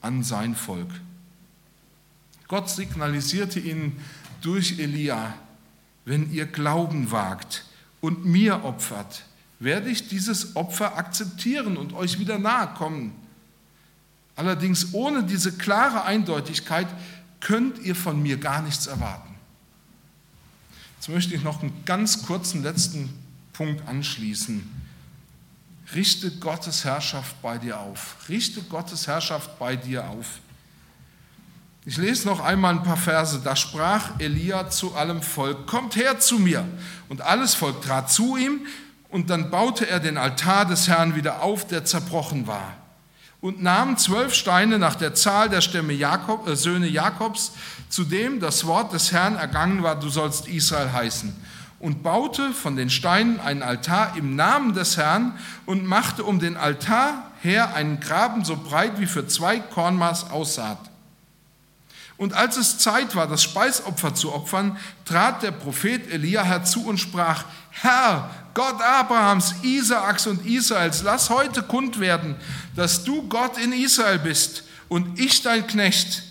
an 0.01 0.23
sein 0.23 0.55
Volk. 0.55 0.91
Gott 2.47 2.69
signalisierte 2.71 3.61
ihnen 3.61 4.01
durch 4.43 4.79
Elia, 4.79 5.35
wenn 6.05 6.33
ihr 6.33 6.47
Glauben 6.47 7.11
wagt 7.11 7.65
und 8.01 8.25
mir 8.25 8.65
opfert, 8.65 9.25
werde 9.61 9.91
ich 9.91 10.09
dieses 10.09 10.57
Opfer 10.57 10.97
akzeptieren 10.97 11.77
und 11.77 11.93
euch 11.93 12.19
wieder 12.19 12.39
nahe 12.39 12.69
kommen. 12.75 13.13
Allerdings 14.37 14.95
ohne 14.95 15.25
diese 15.25 15.53
klare 15.53 16.05
Eindeutigkeit 16.05 16.87
könnt 17.41 17.79
ihr 17.81 17.97
von 17.97 18.23
mir 18.23 18.37
gar 18.37 18.63
nichts 18.63 18.87
erwarten. 18.87 19.35
Jetzt 20.97 21.09
möchte 21.09 21.35
ich 21.35 21.43
noch 21.43 21.63
einen 21.63 21.85
ganz 21.85 22.23
kurzen 22.23 22.63
letzten 22.63 23.09
Punkt 23.53 23.87
anschließen. 23.89 24.63
Richte 25.95 26.31
Gottes 26.33 26.85
Herrschaft 26.85 27.41
bei 27.43 27.59
dir 27.59 27.81
auf. 27.81 28.17
Richte 28.29 28.63
Gottes 28.63 29.07
Herrschaft 29.07 29.59
bei 29.59 29.75
dir 29.75 30.09
auf. 30.09 30.41
Ich 31.85 31.97
lese 31.97 32.29
noch 32.29 32.41
einmal 32.41 32.75
ein 32.75 32.83
paar 32.83 32.97
Verse. 32.97 33.41
Da 33.43 33.57
sprach 33.57 34.21
Elia 34.21 34.69
zu 34.69 34.95
allem 34.95 35.23
Volk, 35.23 35.67
kommt 35.67 35.97
her 35.97 36.21
zu 36.21 36.39
mir. 36.39 36.69
Und 37.09 37.23
alles 37.23 37.55
Volk 37.55 37.81
trat 37.83 38.13
zu 38.13 38.37
ihm 38.37 38.67
und 39.11 39.31
dann 39.31 39.51
baute 39.51 39.89
er 39.89 40.01
den 40.01 40.19
Altar 40.19 40.67
des 40.67 40.89
Herrn 40.89 41.15
wieder 41.15 41.43
auf, 41.43 41.67
der 41.67 41.85
zerbrochen 41.85 42.47
war. 42.47 42.75
Und 43.41 43.63
nahm 43.63 43.97
zwölf 43.97 44.35
Steine 44.35 44.79
nach 44.79 44.97
der 44.97 45.15
Zahl 45.15 45.49
der 45.49 45.61
Stämme 45.61 45.93
Jakob, 45.93 46.49
äh, 46.49 46.57
Söhne 46.57 46.89
Jakobs, 46.89 47.53
zu 47.89 48.05
dem 48.05 48.41
das 48.41 48.67
Wort 48.67 48.93
des 48.93 49.13
Herrn 49.13 49.37
ergangen 49.37 49.83
war, 49.83 49.99
du 49.99 50.09
sollst 50.09 50.49
Israel 50.49 50.93
heißen. 50.93 51.35
Und 51.79 52.03
baute 52.03 52.51
von 52.51 52.75
den 52.75 52.91
Steinen 52.91 53.39
einen 53.39 53.63
Altar 53.63 54.17
im 54.17 54.35
Namen 54.35 54.75
des 54.75 54.97
Herrn 54.97 55.39
und 55.65 55.87
machte 55.87 56.25
um 56.25 56.41
den 56.41 56.57
Altar 56.57 57.31
her 57.41 57.75
einen 57.75 58.01
Graben 58.01 58.45
so 58.45 58.57
breit 58.57 58.99
wie 58.99 59.07
für 59.07 59.29
zwei 59.29 59.61
Kornmaß 59.61 60.33
aussaat. 60.33 60.79
Und 62.19 62.35
als 62.35 62.57
es 62.57 62.79
Zeit 62.79 63.15
war, 63.15 63.29
das 63.29 63.45
Speisopfer 63.45 64.13
zu 64.13 64.35
opfern, 64.35 64.77
trat 65.05 65.45
der 65.45 65.53
Prophet 65.53 66.13
Elia 66.13 66.43
herzu 66.43 66.85
und 66.85 66.99
sprach, 66.99 67.45
Herr, 67.71 68.29
Gott 68.55 68.83
Abrahams, 68.83 69.55
Isaaks 69.63 70.27
und 70.27 70.45
Israels, 70.45 71.03
lass 71.05 71.31
heute 71.31 71.63
kund 71.63 72.01
werden, 72.01 72.35
dass 72.75 73.05
du 73.05 73.23
Gott 73.29 73.57
in 73.57 73.73
Israel 73.73 74.19
bist 74.19 74.65
und 74.89 75.21
ich 75.21 75.43
dein 75.43 75.65
Knecht 75.69 76.25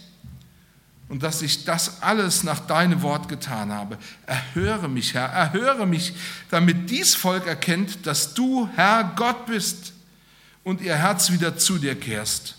und 1.08 1.24
dass 1.24 1.42
ich 1.42 1.64
das 1.64 2.02
alles 2.02 2.44
nach 2.44 2.60
deinem 2.60 3.02
Wort 3.02 3.30
getan 3.30 3.72
habe. 3.72 3.98
Erhöre 4.26 4.90
mich, 4.90 5.14
Herr, 5.14 5.28
erhöre 5.28 5.88
mich, 5.88 6.14
damit 6.50 6.90
dies 6.90 7.16
Volk 7.16 7.48
erkennt, 7.48 8.06
dass 8.06 8.34
du, 8.34 8.70
Herr, 8.76 9.14
Gott 9.16 9.46
bist 9.46 9.94
und 10.66 10.82
ihr 10.82 10.96
Herz 10.96 11.32
wieder 11.32 11.58
zu 11.58 11.78
dir 11.78 11.98
kehrst. 11.98 12.56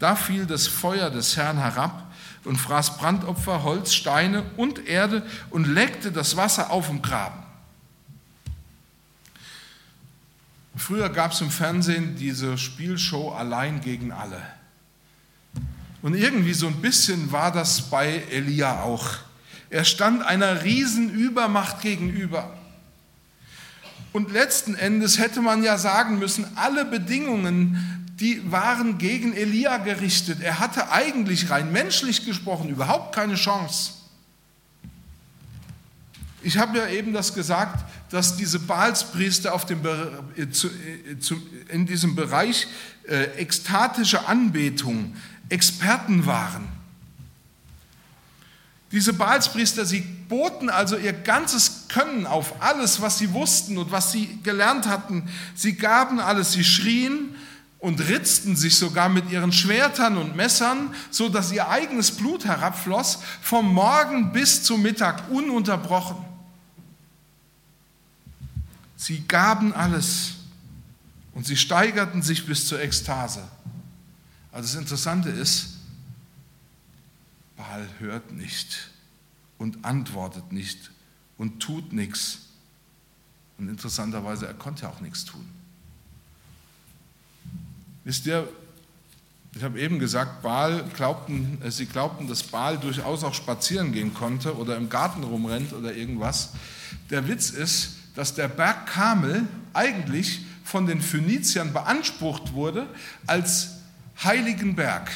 Da 0.00 0.16
fiel 0.16 0.46
das 0.46 0.66
Feuer 0.66 1.10
des 1.10 1.36
Herrn 1.36 1.58
herab 1.58 2.03
und 2.44 2.56
fraß 2.56 2.98
Brandopfer, 2.98 3.62
Holz, 3.62 3.94
Steine 3.94 4.44
und 4.56 4.86
Erde 4.86 5.26
und 5.50 5.66
leckte 5.66 6.12
das 6.12 6.36
Wasser 6.36 6.70
auf 6.70 6.90
im 6.90 7.02
Graben. 7.02 7.42
Früher 10.76 11.08
gab 11.08 11.32
es 11.32 11.40
im 11.40 11.50
Fernsehen 11.50 12.16
diese 12.16 12.58
Spielshow 12.58 13.30
Allein 13.30 13.80
gegen 13.80 14.12
alle. 14.12 14.42
Und 16.02 16.14
irgendwie 16.14 16.52
so 16.52 16.66
ein 16.66 16.82
bisschen 16.82 17.32
war 17.32 17.52
das 17.52 17.82
bei 17.82 18.24
Elia 18.30 18.82
auch. 18.82 19.06
Er 19.70 19.84
stand 19.84 20.22
einer 20.22 20.62
Riesenübermacht 20.62 21.80
gegenüber. 21.80 22.54
Und 24.12 24.30
letzten 24.30 24.74
Endes 24.74 25.18
hätte 25.18 25.40
man 25.40 25.62
ja 25.62 25.78
sagen 25.78 26.18
müssen, 26.18 26.46
alle 26.56 26.84
Bedingungen, 26.84 28.03
die 28.20 28.50
waren 28.50 28.98
gegen 28.98 29.32
Elia 29.32 29.78
gerichtet. 29.78 30.40
Er 30.40 30.60
hatte 30.60 30.92
eigentlich 30.92 31.50
rein 31.50 31.72
menschlich 31.72 32.24
gesprochen 32.24 32.68
überhaupt 32.68 33.14
keine 33.14 33.34
Chance. 33.34 33.92
Ich 36.42 36.58
habe 36.58 36.78
ja 36.78 36.88
eben 36.88 37.12
das 37.12 37.34
gesagt, 37.34 37.84
dass 38.10 38.36
diese 38.36 38.60
Baalspriester 38.60 39.54
auf 39.54 39.64
dem, 39.66 39.84
äh, 39.84 40.42
äh, 40.42 40.46
in 41.68 41.86
diesem 41.86 42.14
Bereich 42.14 42.68
äh, 43.08 43.24
ekstatische 43.38 44.28
Anbetung 44.28 45.16
Experten 45.48 46.26
waren. 46.26 46.68
Diese 48.92 49.12
Baalspriester, 49.12 49.84
sie 49.84 50.00
boten 50.00 50.70
also 50.70 50.96
ihr 50.96 51.12
ganzes 51.12 51.88
Können 51.88 52.26
auf 52.26 52.62
alles, 52.62 53.00
was 53.00 53.18
sie 53.18 53.32
wussten 53.32 53.76
und 53.76 53.90
was 53.90 54.12
sie 54.12 54.38
gelernt 54.42 54.86
hatten. 54.86 55.28
Sie 55.54 55.74
gaben 55.74 56.20
alles, 56.20 56.52
sie 56.52 56.62
schrien 56.62 57.34
und 57.84 58.00
ritzten 58.08 58.56
sich 58.56 58.76
sogar 58.76 59.10
mit 59.10 59.30
ihren 59.30 59.52
Schwertern 59.52 60.16
und 60.16 60.34
Messern, 60.34 60.94
so 61.10 61.28
dass 61.28 61.52
ihr 61.52 61.68
eigenes 61.68 62.12
Blut 62.12 62.46
herabfloss, 62.46 63.18
vom 63.42 63.74
Morgen 63.74 64.32
bis 64.32 64.62
zum 64.62 64.80
Mittag 64.80 65.28
ununterbrochen. 65.30 66.16
Sie 68.96 69.20
gaben 69.28 69.74
alles 69.74 70.36
und 71.34 71.44
sie 71.46 71.58
steigerten 71.58 72.22
sich 72.22 72.46
bis 72.46 72.66
zur 72.66 72.80
Ekstase. 72.80 73.46
Also 74.50 74.72
das 74.72 74.80
Interessante 74.80 75.28
ist, 75.28 75.74
Baal 77.58 77.86
hört 77.98 78.32
nicht 78.32 78.92
und 79.58 79.84
antwortet 79.84 80.52
nicht 80.52 80.90
und 81.36 81.60
tut 81.60 81.92
nichts. 81.92 82.38
Und 83.58 83.68
interessanterweise, 83.68 84.46
er 84.46 84.54
konnte 84.54 84.88
auch 84.88 85.02
nichts 85.02 85.26
tun. 85.26 85.46
Wisst 88.04 88.26
ihr, 88.26 88.48
ich 89.56 89.62
habe 89.62 89.80
eben 89.80 89.98
gesagt, 89.98 90.42
Baal 90.42 90.84
glaubten, 90.94 91.58
äh, 91.62 91.70
sie 91.70 91.86
glaubten, 91.86 92.28
dass 92.28 92.42
Baal 92.42 92.78
durchaus 92.78 93.24
auch 93.24 93.34
spazieren 93.34 93.92
gehen 93.92 94.12
konnte 94.12 94.56
oder 94.56 94.76
im 94.76 94.88
Garten 94.88 95.22
rumrennt 95.22 95.72
oder 95.72 95.94
irgendwas. 95.94 96.50
Der 97.10 97.28
Witz 97.28 97.50
ist, 97.50 97.96
dass 98.14 98.34
der 98.34 98.48
Berg 98.48 98.86
Kamel 98.86 99.46
eigentlich 99.72 100.40
von 100.64 100.86
den 100.86 101.00
Phöniziern 101.00 101.72
beansprucht 101.72 102.52
wurde 102.52 102.86
als 103.26 103.70
heiligen 104.22 104.74
Berg, 104.74 105.10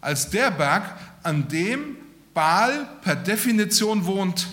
als 0.00 0.30
der 0.30 0.50
Berg, 0.50 0.98
an 1.22 1.48
dem 1.48 1.96
Baal 2.34 2.88
per 3.02 3.16
Definition 3.16 4.04
wohnt. 4.04 4.46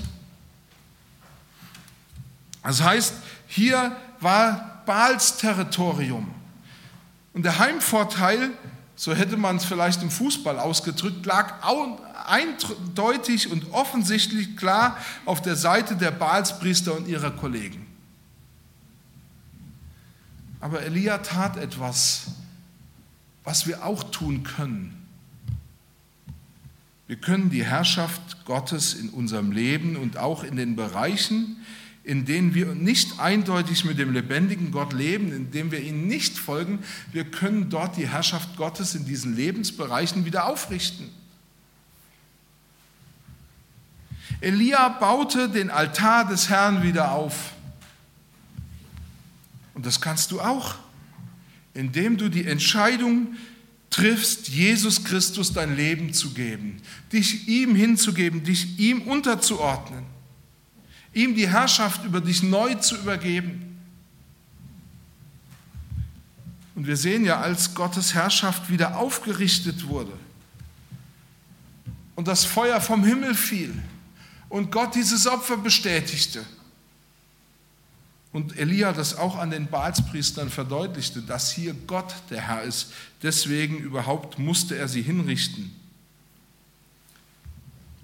Das 2.64 2.82
heißt, 2.82 3.16
hier 3.48 3.96
war 4.20 4.84
Baals 4.86 5.38
Territorium. 5.38 6.41
Und 7.34 7.44
der 7.44 7.60
Heimvorteil, 7.60 8.52
so 8.96 9.14
hätte 9.14 9.38
man 9.38 9.58
es 9.58 9.66
vielleicht 9.66 10.02
im 10.04 10.12
Fußball 10.12 10.60
ausgedrückt, 10.60 11.26
lag 11.26 11.56
eindeutig 12.28 13.52
und 13.52 13.72
offensichtlich 13.72 14.58
klar 14.58 14.98
auf 15.26 15.42
der 15.42 15.56
Seite 15.56 15.96
der 15.96 16.12
Baalspriester 16.12 16.96
und 16.96 17.08
ihrer 17.08 17.32
Kollegen. 17.32 17.88
Aber 20.60 20.84
Elia 20.84 21.18
tat 21.20 21.58
etwas, 21.58 22.28
was 23.44 23.66
wir 23.66 23.84
auch 23.86 24.04
tun 24.04 24.44
können. 24.44 24.98
Wir 27.08 27.16
können 27.18 27.50
die 27.50 27.66
Herrschaft 27.66 28.46
Gottes 28.46 28.94
in 28.94 29.10
unserem 29.10 29.52
Leben 29.52 29.98
und 29.98 30.18
auch 30.18 30.44
in 30.44 30.56
den 30.56 30.76
Bereichen, 30.76 31.58
in 32.04 32.26
denen 32.26 32.56
wir 32.56 32.74
nicht 32.74 33.20
eindeutig 33.20 33.86
mit 33.86 34.00
dem 34.00 34.12
lebendigen 34.12 34.72
Gott 34.72 34.94
leben, 34.94 35.32
in 35.32 35.52
dem 35.52 35.72
wir 35.72 35.82
ihm 35.82 36.08
nicht 36.08 36.38
folgen, 36.38 36.80
wir 37.12 37.26
können 37.26 37.70
dort 37.70 37.98
die 37.98 38.08
Herrschaft 38.08 38.58
Gottes 38.58 38.96
in 38.96 39.06
diesen 39.06 39.36
Lebensbereichen 39.36 40.26
wieder 40.26 40.48
aufrichten. 40.48 41.10
Elia 44.40 44.90
baute 44.90 45.50
den 45.50 45.70
Altar 45.70 46.28
des 46.28 46.50
Herrn 46.50 46.82
wieder 46.82 47.12
auf. 47.12 47.54
Und 49.76 49.86
das 49.86 50.02
kannst 50.02 50.32
du 50.32 50.42
auch, 50.42 50.76
indem 51.76 52.18
du 52.18 52.30
die 52.30 52.46
Entscheidung 52.46 53.36
triffst, 53.92 54.48
Jesus 54.48 55.04
Christus 55.04 55.54
dein 55.54 55.76
Leben 55.76 56.14
zu 56.14 56.34
geben, 56.34 56.82
dich 57.14 57.48
ihm 57.48 57.76
hinzugeben, 57.76 58.44
dich 58.44 58.80
ihm 58.80 59.04
unterzuordnen, 59.04 60.06
ihm 61.14 61.36
die 61.36 61.50
Herrschaft 61.50 62.04
über 62.06 62.22
dich 62.22 62.44
neu 62.44 62.76
zu 62.76 62.96
übergeben. 62.96 63.80
Und 66.76 66.88
wir 66.88 66.98
sehen 66.98 67.26
ja, 67.26 67.40
als 67.40 67.74
Gottes 67.76 68.14
Herrschaft 68.14 68.70
wieder 68.70 68.98
aufgerichtet 68.98 69.88
wurde 69.88 70.14
und 72.16 72.28
das 72.28 72.46
Feuer 72.46 72.80
vom 72.80 73.04
Himmel 73.04 73.36
fiel 73.36 73.74
und 74.50 74.72
Gott 74.72 74.96
dieses 74.96 75.28
Opfer 75.28 75.58
bestätigte, 75.58 76.46
und 78.34 78.58
Elia 78.58 78.94
das 78.94 79.18
auch 79.18 79.38
an 79.38 79.52
den 79.52 79.68
Baalspriestern 79.68 80.50
verdeutlichte, 80.50 81.22
dass 81.22 81.52
hier 81.52 81.74
Gott 81.88 82.14
der 82.30 82.42
Herr 82.48 82.64
ist. 82.64 82.94
Deswegen 83.22 83.78
überhaupt 83.78 84.40
musste 84.40 84.78
er 84.78 84.88
sie 84.88 85.02
hinrichten. 85.02 85.76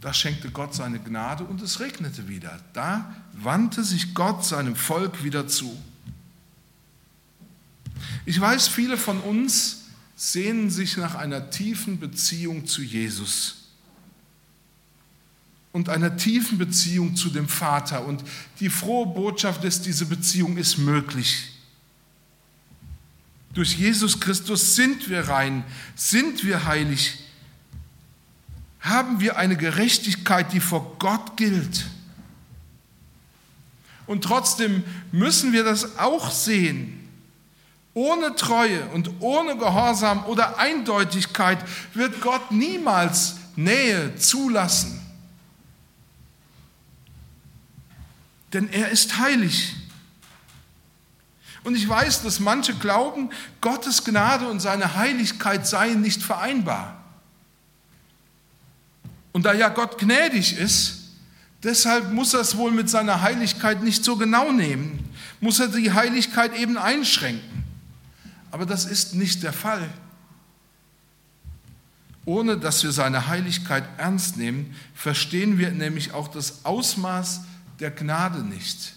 Da 0.08 0.14
schenkte 0.14 0.52
Gott 0.52 0.74
seine 0.74 1.00
Gnade 1.00 1.44
und 1.44 1.62
es 1.62 1.82
regnete 1.82 2.30
wieder. 2.30 2.62
Da 2.72 3.14
wandte 3.34 3.84
sich 3.84 4.14
Gott 4.14 4.46
seinem 4.46 4.78
Volk 4.78 5.26
wieder 5.26 5.50
zu. 5.50 5.78
Ich 8.26 8.40
weiß, 8.40 8.70
viele 8.70 8.96
von 8.96 9.20
uns 9.20 9.88
sehnen 10.16 10.70
sich 10.70 10.96
nach 10.96 11.16
einer 11.16 11.50
tiefen 11.50 12.00
Beziehung 12.00 12.68
zu 12.68 12.84
Jesus 12.84 13.68
und 15.74 15.90
einer 15.90 16.16
tiefen 16.16 16.58
Beziehung 16.58 17.18
zu 17.18 17.28
dem 17.28 17.50
Vater. 17.50 18.06
Und 18.06 18.24
die 18.62 18.70
frohe 18.70 19.08
Botschaft 19.08 19.66
ist, 19.66 19.86
diese 19.86 20.06
Beziehung 20.06 20.56
ist 20.56 20.78
möglich. 20.78 21.52
Durch 23.54 23.78
Jesus 23.78 24.22
Christus 24.22 24.78
sind 24.78 25.10
wir 25.10 25.28
rein, 25.28 25.66
sind 25.98 26.46
wir 26.46 26.64
heilig, 26.64 27.27
haben 28.90 29.20
wir 29.20 29.38
eine 29.38 29.58
Gerechtigkeit, 29.58 30.54
die 30.54 30.60
vor 30.60 30.96
Gott 31.00 31.38
gilt. 31.38 31.86
Und 34.06 34.24
trotzdem 34.24 34.84
müssen 35.12 35.54
wir 35.54 35.64
das 35.64 35.98
auch 35.98 36.32
sehen. 36.32 36.94
Ohne 37.94 38.36
Treue 38.36 38.86
und 38.90 39.10
ohne 39.20 39.58
Gehorsam 39.58 40.26
oder 40.26 40.60
Eindeutigkeit 40.60 41.60
wird 41.94 42.22
Gott 42.22 42.52
niemals 42.52 43.38
Nähe 43.56 44.16
zulassen. 44.18 44.98
denn 48.54 48.70
er 48.70 48.90
ist 48.90 49.18
heilig. 49.18 49.76
Und 51.64 51.76
ich 51.76 51.88
weiß, 51.88 52.24
dass 52.24 52.40
manche 52.40 52.74
glauben, 52.74 53.30
Gottes 53.62 54.04
Gnade 54.04 54.48
und 54.48 54.62
seine 54.62 54.96
Heiligkeit 54.96 55.68
seien 55.68 56.02
nicht 56.02 56.24
vereinbar. 56.24 56.97
Und 59.32 59.46
da 59.46 59.54
ja 59.54 59.70
Gott 59.70 59.98
gnädig 59.98 60.58
ist, 60.58 61.12
deshalb 61.64 62.12
muss 62.14 62.34
er 62.34 62.42
es 62.42 62.58
wohl 62.58 62.72
mit 62.72 62.90
seiner 62.90 63.22
Heiligkeit 63.22 63.84
nicht 63.84 64.04
so 64.04 64.16
genau 64.16 64.52
nehmen, 64.52 65.08
muss 65.40 65.60
er 65.60 65.68
die 65.68 65.92
Heiligkeit 65.92 66.58
eben 66.58 66.78
einschränken. 66.78 67.64
Aber 68.52 68.66
das 68.66 68.86
ist 68.86 69.14
nicht 69.14 69.44
der 69.44 69.54
Fall. 69.54 69.88
Ohne 72.26 72.58
dass 72.58 72.84
wir 72.84 72.92
seine 72.92 73.28
Heiligkeit 73.28 73.86
ernst 73.98 74.38
nehmen, 74.38 74.76
verstehen 74.94 75.58
wir 75.58 75.72
nämlich 75.72 76.14
auch 76.14 76.28
das 76.28 76.66
Ausmaß 76.66 77.42
der 77.80 77.92
Gnade 77.92 78.44
nicht. 78.44 78.94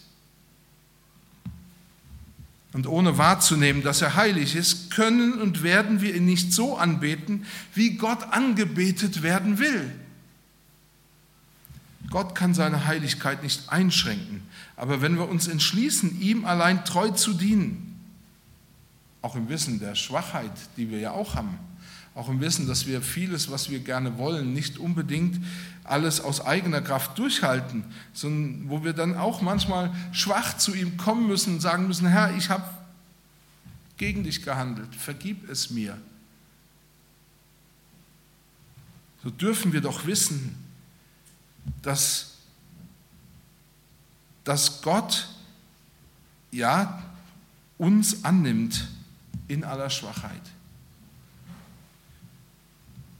Und 2.72 2.86
ohne 2.86 3.18
wahrzunehmen, 3.18 3.82
dass 3.82 4.00
er 4.00 4.14
heilig 4.14 4.54
ist, 4.54 4.90
können 4.90 5.34
und 5.34 5.62
werden 5.62 6.00
wir 6.00 6.14
ihn 6.14 6.24
nicht 6.24 6.52
so 6.52 6.76
anbeten, 6.76 7.44
wie 7.74 7.96
Gott 7.96 8.32
angebetet 8.32 9.22
werden 9.22 9.58
will. 9.58 9.92
Gott 12.10 12.34
kann 12.34 12.54
seine 12.54 12.86
Heiligkeit 12.86 13.42
nicht 13.42 13.70
einschränken, 13.72 14.42
aber 14.76 15.00
wenn 15.00 15.16
wir 15.16 15.28
uns 15.28 15.46
entschließen, 15.46 16.20
ihm 16.20 16.44
allein 16.44 16.84
treu 16.84 17.10
zu 17.10 17.32
dienen, 17.32 17.86
auch 19.22 19.36
im 19.36 19.48
Wissen 19.48 19.78
der 19.78 19.94
Schwachheit, 19.94 20.52
die 20.76 20.90
wir 20.90 20.98
ja 20.98 21.12
auch 21.12 21.36
haben, 21.36 21.58
auch 22.16 22.28
im 22.28 22.40
Wissen, 22.40 22.66
dass 22.66 22.86
wir 22.86 23.00
vieles, 23.00 23.50
was 23.50 23.70
wir 23.70 23.78
gerne 23.78 24.18
wollen, 24.18 24.52
nicht 24.52 24.78
unbedingt 24.78 25.38
alles 25.84 26.20
aus 26.20 26.44
eigener 26.44 26.80
Kraft 26.80 27.16
durchhalten, 27.16 27.84
sondern 28.12 28.68
wo 28.68 28.82
wir 28.82 28.92
dann 28.92 29.16
auch 29.16 29.40
manchmal 29.40 29.94
schwach 30.10 30.56
zu 30.56 30.74
ihm 30.74 30.96
kommen 30.96 31.28
müssen 31.28 31.54
und 31.54 31.60
sagen 31.60 31.86
müssen, 31.86 32.08
Herr, 32.08 32.36
ich 32.36 32.50
habe 32.50 32.64
gegen 33.96 34.24
dich 34.24 34.42
gehandelt, 34.42 34.94
vergib 34.96 35.48
es 35.48 35.70
mir. 35.70 35.96
So 39.22 39.30
dürfen 39.30 39.72
wir 39.72 39.80
doch 39.80 40.06
wissen, 40.06 40.56
dass, 41.82 42.36
dass 44.44 44.82
Gott 44.82 45.28
ja 46.50 47.02
uns 47.78 48.24
annimmt 48.24 48.88
in 49.48 49.64
aller 49.64 49.90
Schwachheit. 49.90 50.42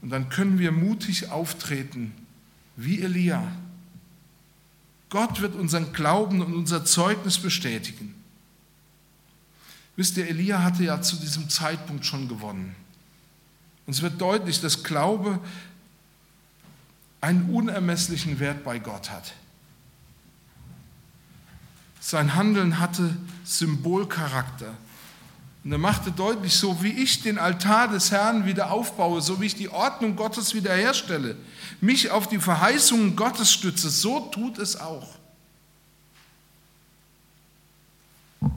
Und 0.01 0.09
dann 0.09 0.29
können 0.29 0.59
wir 0.59 0.71
mutig 0.71 1.29
auftreten, 1.29 2.13
wie 2.75 3.01
Elia. 3.01 3.51
Gott 5.09 5.41
wird 5.41 5.55
unseren 5.55 5.93
Glauben 5.93 6.41
und 6.41 6.53
unser 6.53 6.85
Zeugnis 6.85 7.37
bestätigen. 7.37 8.15
Wisst 9.95 10.17
ihr, 10.17 10.27
Elia 10.27 10.63
hatte 10.63 10.83
ja 10.83 11.01
zu 11.01 11.17
diesem 11.17 11.49
Zeitpunkt 11.49 12.05
schon 12.05 12.27
gewonnen. 12.27 12.75
Und 13.85 13.93
es 13.93 14.01
wird 14.01 14.21
deutlich, 14.21 14.61
dass 14.61 14.83
Glaube 14.83 15.39
einen 17.21 17.49
unermesslichen 17.51 18.39
Wert 18.39 18.63
bei 18.63 18.79
Gott 18.79 19.11
hat. 19.11 19.33
Sein 21.99 22.33
Handeln 22.35 22.79
hatte 22.79 23.15
Symbolcharakter. 23.45 24.75
Und 25.63 25.71
er 25.71 25.77
machte 25.77 26.11
deutlich, 26.11 26.55
so 26.55 26.81
wie 26.81 26.89
ich 26.91 27.21
den 27.21 27.37
Altar 27.37 27.87
des 27.87 28.11
Herrn 28.11 28.47
wieder 28.47 28.71
aufbaue, 28.71 29.21
so 29.21 29.39
wie 29.39 29.45
ich 29.45 29.55
die 29.55 29.69
Ordnung 29.69 30.15
Gottes 30.15 30.55
wiederherstelle, 30.55 31.37
mich 31.79 32.09
auf 32.09 32.27
die 32.27 32.39
Verheißungen 32.39 33.15
Gottes 33.15 33.53
stütze, 33.53 33.91
so 33.91 34.21
tut 34.31 34.57
es 34.57 34.75
auch. 34.75 35.07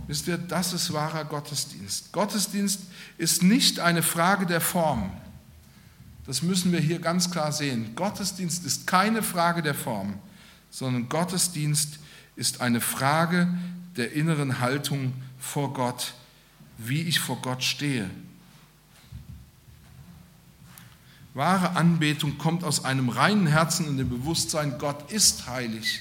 Wisst 0.07 0.29
ihr, 0.29 0.38
das 0.38 0.72
ist 0.72 0.94
wahrer 0.94 1.27
Gottesdienst. 1.27 2.12
Gottesdienst 2.12 2.81
ist 3.18 3.42
nicht 3.42 3.81
eine 3.81 4.03
Frage 4.03 4.46
der 4.46 4.62
Form. 4.62 5.11
Das 6.26 6.42
müssen 6.42 6.72
wir 6.72 6.80
hier 6.80 6.98
ganz 6.98 7.30
klar 7.30 7.52
sehen. 7.52 7.94
Gottesdienst 7.94 8.64
ist 8.64 8.87
keine 8.87 9.22
Frage 9.22 9.62
der 9.62 9.74
Form, 9.74 10.14
sondern 10.70 11.08
Gottesdienst 11.08 11.98
ist 12.37 12.60
eine 12.60 12.80
Frage 12.80 13.48
der 13.96 14.12
inneren 14.12 14.60
Haltung 14.60 15.12
vor 15.38 15.72
Gott 15.72 16.14
wie 16.78 17.02
ich 17.02 17.20
vor 17.20 17.40
Gott 17.40 17.62
stehe. 17.62 18.10
Wahre 21.34 21.70
Anbetung 21.76 22.38
kommt 22.38 22.62
aus 22.62 22.84
einem 22.84 23.08
reinen 23.08 23.46
Herzen 23.46 23.88
und 23.88 23.96
dem 23.96 24.08
Bewusstsein, 24.08 24.78
Gott 24.78 25.10
ist 25.10 25.48
heilig. 25.48 26.00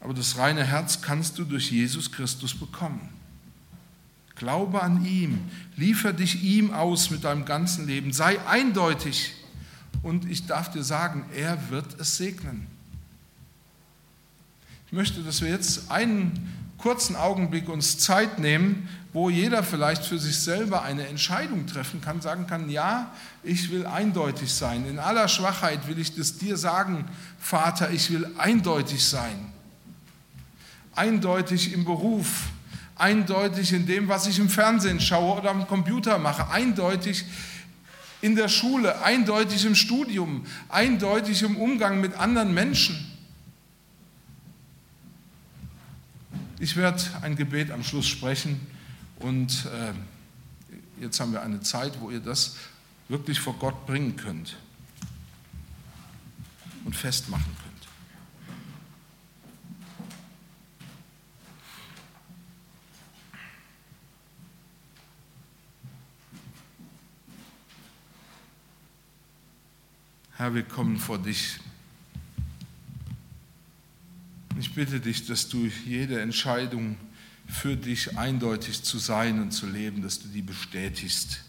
Aber 0.00 0.12
das 0.12 0.36
reine 0.36 0.64
Herz 0.64 1.00
kannst 1.00 1.38
du 1.38 1.44
durch 1.44 1.70
Jesus 1.70 2.12
Christus 2.12 2.54
bekommen. 2.54 3.08
Glaube 4.36 4.82
an 4.82 5.04
ihm, 5.04 5.40
liefer 5.76 6.12
dich 6.12 6.42
ihm 6.42 6.72
aus 6.72 7.10
mit 7.10 7.24
deinem 7.24 7.44
ganzen 7.44 7.86
Leben, 7.86 8.12
sei 8.12 8.38
eindeutig 8.46 9.32
und 10.02 10.30
ich 10.30 10.46
darf 10.46 10.70
dir 10.70 10.84
sagen, 10.84 11.24
er 11.34 11.70
wird 11.70 11.98
es 11.98 12.16
segnen. 12.18 12.66
Ich 14.86 14.92
möchte, 14.92 15.22
dass 15.22 15.40
wir 15.40 15.48
jetzt 15.48 15.90
einen 15.90 16.54
kurzen 16.78 17.16
Augenblick 17.16 17.68
uns 17.68 17.98
Zeit 17.98 18.38
nehmen, 18.38 18.88
wo 19.12 19.30
jeder 19.30 19.62
vielleicht 19.62 20.04
für 20.04 20.18
sich 20.18 20.38
selber 20.38 20.82
eine 20.82 21.06
Entscheidung 21.06 21.66
treffen 21.66 22.02
kann, 22.02 22.20
sagen 22.20 22.46
kann, 22.46 22.68
ja, 22.68 23.10
ich 23.42 23.70
will 23.70 23.86
eindeutig 23.86 24.52
sein. 24.52 24.86
In 24.86 24.98
aller 24.98 25.26
Schwachheit 25.26 25.88
will 25.88 25.98
ich 25.98 26.14
das 26.14 26.36
dir 26.36 26.58
sagen, 26.58 27.06
Vater, 27.38 27.90
ich 27.90 28.10
will 28.10 28.30
eindeutig 28.36 29.02
sein. 29.02 29.52
Eindeutig 30.94 31.72
im 31.72 31.84
Beruf, 31.84 32.50
eindeutig 32.96 33.72
in 33.72 33.86
dem, 33.86 34.08
was 34.08 34.26
ich 34.26 34.38
im 34.38 34.48
Fernsehen 34.48 35.00
schaue 35.00 35.38
oder 35.40 35.50
am 35.50 35.66
Computer 35.68 36.18
mache, 36.18 36.48
eindeutig 36.50 37.24
in 38.22 38.34
der 38.34 38.48
Schule, 38.48 39.02
eindeutig 39.02 39.64
im 39.64 39.74
Studium, 39.74 40.46
eindeutig 40.68 41.42
im 41.42 41.56
Umgang 41.56 42.00
mit 42.00 42.14
anderen 42.14 42.54
Menschen. 42.54 42.96
Ich 46.58 46.76
werde 46.76 47.02
ein 47.20 47.36
Gebet 47.36 47.70
am 47.70 47.84
Schluss 47.84 48.08
sprechen 48.08 48.66
und 49.18 49.66
äh, 49.66 51.02
jetzt 51.02 51.20
haben 51.20 51.32
wir 51.32 51.42
eine 51.42 51.60
Zeit, 51.60 52.00
wo 52.00 52.10
ihr 52.10 52.20
das 52.20 52.56
wirklich 53.08 53.38
vor 53.38 53.54
Gott 53.58 53.86
bringen 53.86 54.16
könnt 54.16 54.56
und 56.86 56.96
festmachen 56.96 57.44
könnt. 57.44 57.65
Herr, 70.38 70.54
wir 70.54 70.64
kommen 70.64 70.98
vor 70.98 71.18
dich. 71.18 71.58
Ich 74.58 74.74
bitte 74.74 75.00
dich, 75.00 75.24
dass 75.24 75.48
du 75.48 75.64
jede 75.86 76.20
Entscheidung 76.20 76.98
für 77.48 77.74
dich 77.74 78.18
eindeutig 78.18 78.82
zu 78.82 78.98
sein 78.98 79.40
und 79.40 79.52
zu 79.52 79.66
leben, 79.66 80.02
dass 80.02 80.18
du 80.18 80.28
die 80.28 80.42
bestätigst. 80.42 81.40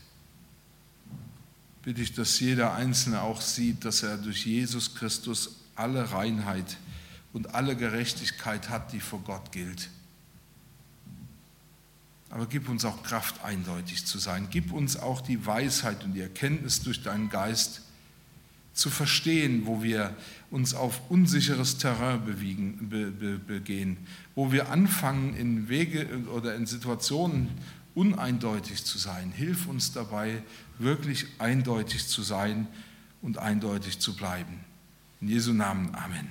Bitte 1.84 2.02
ich, 2.02 2.14
dass 2.14 2.40
jeder 2.40 2.76
Einzelne 2.76 3.24
auch 3.24 3.42
sieht, 3.42 3.84
dass 3.84 4.04
er 4.04 4.18
durch 4.18 4.46
Jesus 4.46 4.96
Christus 4.96 5.58
alle 5.76 6.14
Reinheit 6.14 6.78
und 7.34 7.56
alle 7.56 7.76
Gerechtigkeit 7.76 8.70
hat, 8.70 8.94
die 8.94 9.02
vor 9.02 9.20
Gott 9.20 9.52
gilt. 9.52 9.90
Aber 12.30 12.46
gib 12.46 12.70
uns 12.70 12.86
auch 12.86 13.04
Kraft, 13.04 13.44
eindeutig 13.44 14.06
zu 14.06 14.18
sein. 14.18 14.48
Gib 14.50 14.72
uns 14.72 14.96
auch 14.96 15.20
die 15.20 15.46
Weisheit 15.46 16.06
und 16.06 16.14
die 16.14 16.22
Erkenntnis 16.22 16.82
durch 16.82 17.04
deinen 17.04 17.28
Geist 17.28 17.82
zu 18.78 18.90
verstehen, 18.90 19.66
wo 19.66 19.82
wir 19.82 20.16
uns 20.52 20.74
auf 20.74 21.02
unsicheres 21.10 21.78
Terrain 21.78 22.24
bewegen, 22.26 22.90
be, 22.90 23.12
be, 23.12 23.40
begehen, 23.40 23.98
wo 24.36 24.52
wir 24.52 24.70
anfangen, 24.70 25.36
in 25.36 25.68
Wege 25.68 26.08
oder 26.34 26.56
in 26.56 26.66
Situationen 26.66 27.50
uneindeutig 27.96 28.86
zu 28.86 29.00
sein. 29.00 29.32
Hilf 29.32 29.68
uns 29.68 29.92
dabei, 29.92 30.44
wirklich 30.78 31.26
eindeutig 31.40 32.08
zu 32.08 32.22
sein 32.22 32.68
und 33.24 33.40
eindeutig 33.40 34.00
zu 34.00 34.16
bleiben. 34.16 34.60
In 35.22 35.30
Jesu 35.30 35.54
Namen, 35.54 35.96
Amen. 35.96 36.30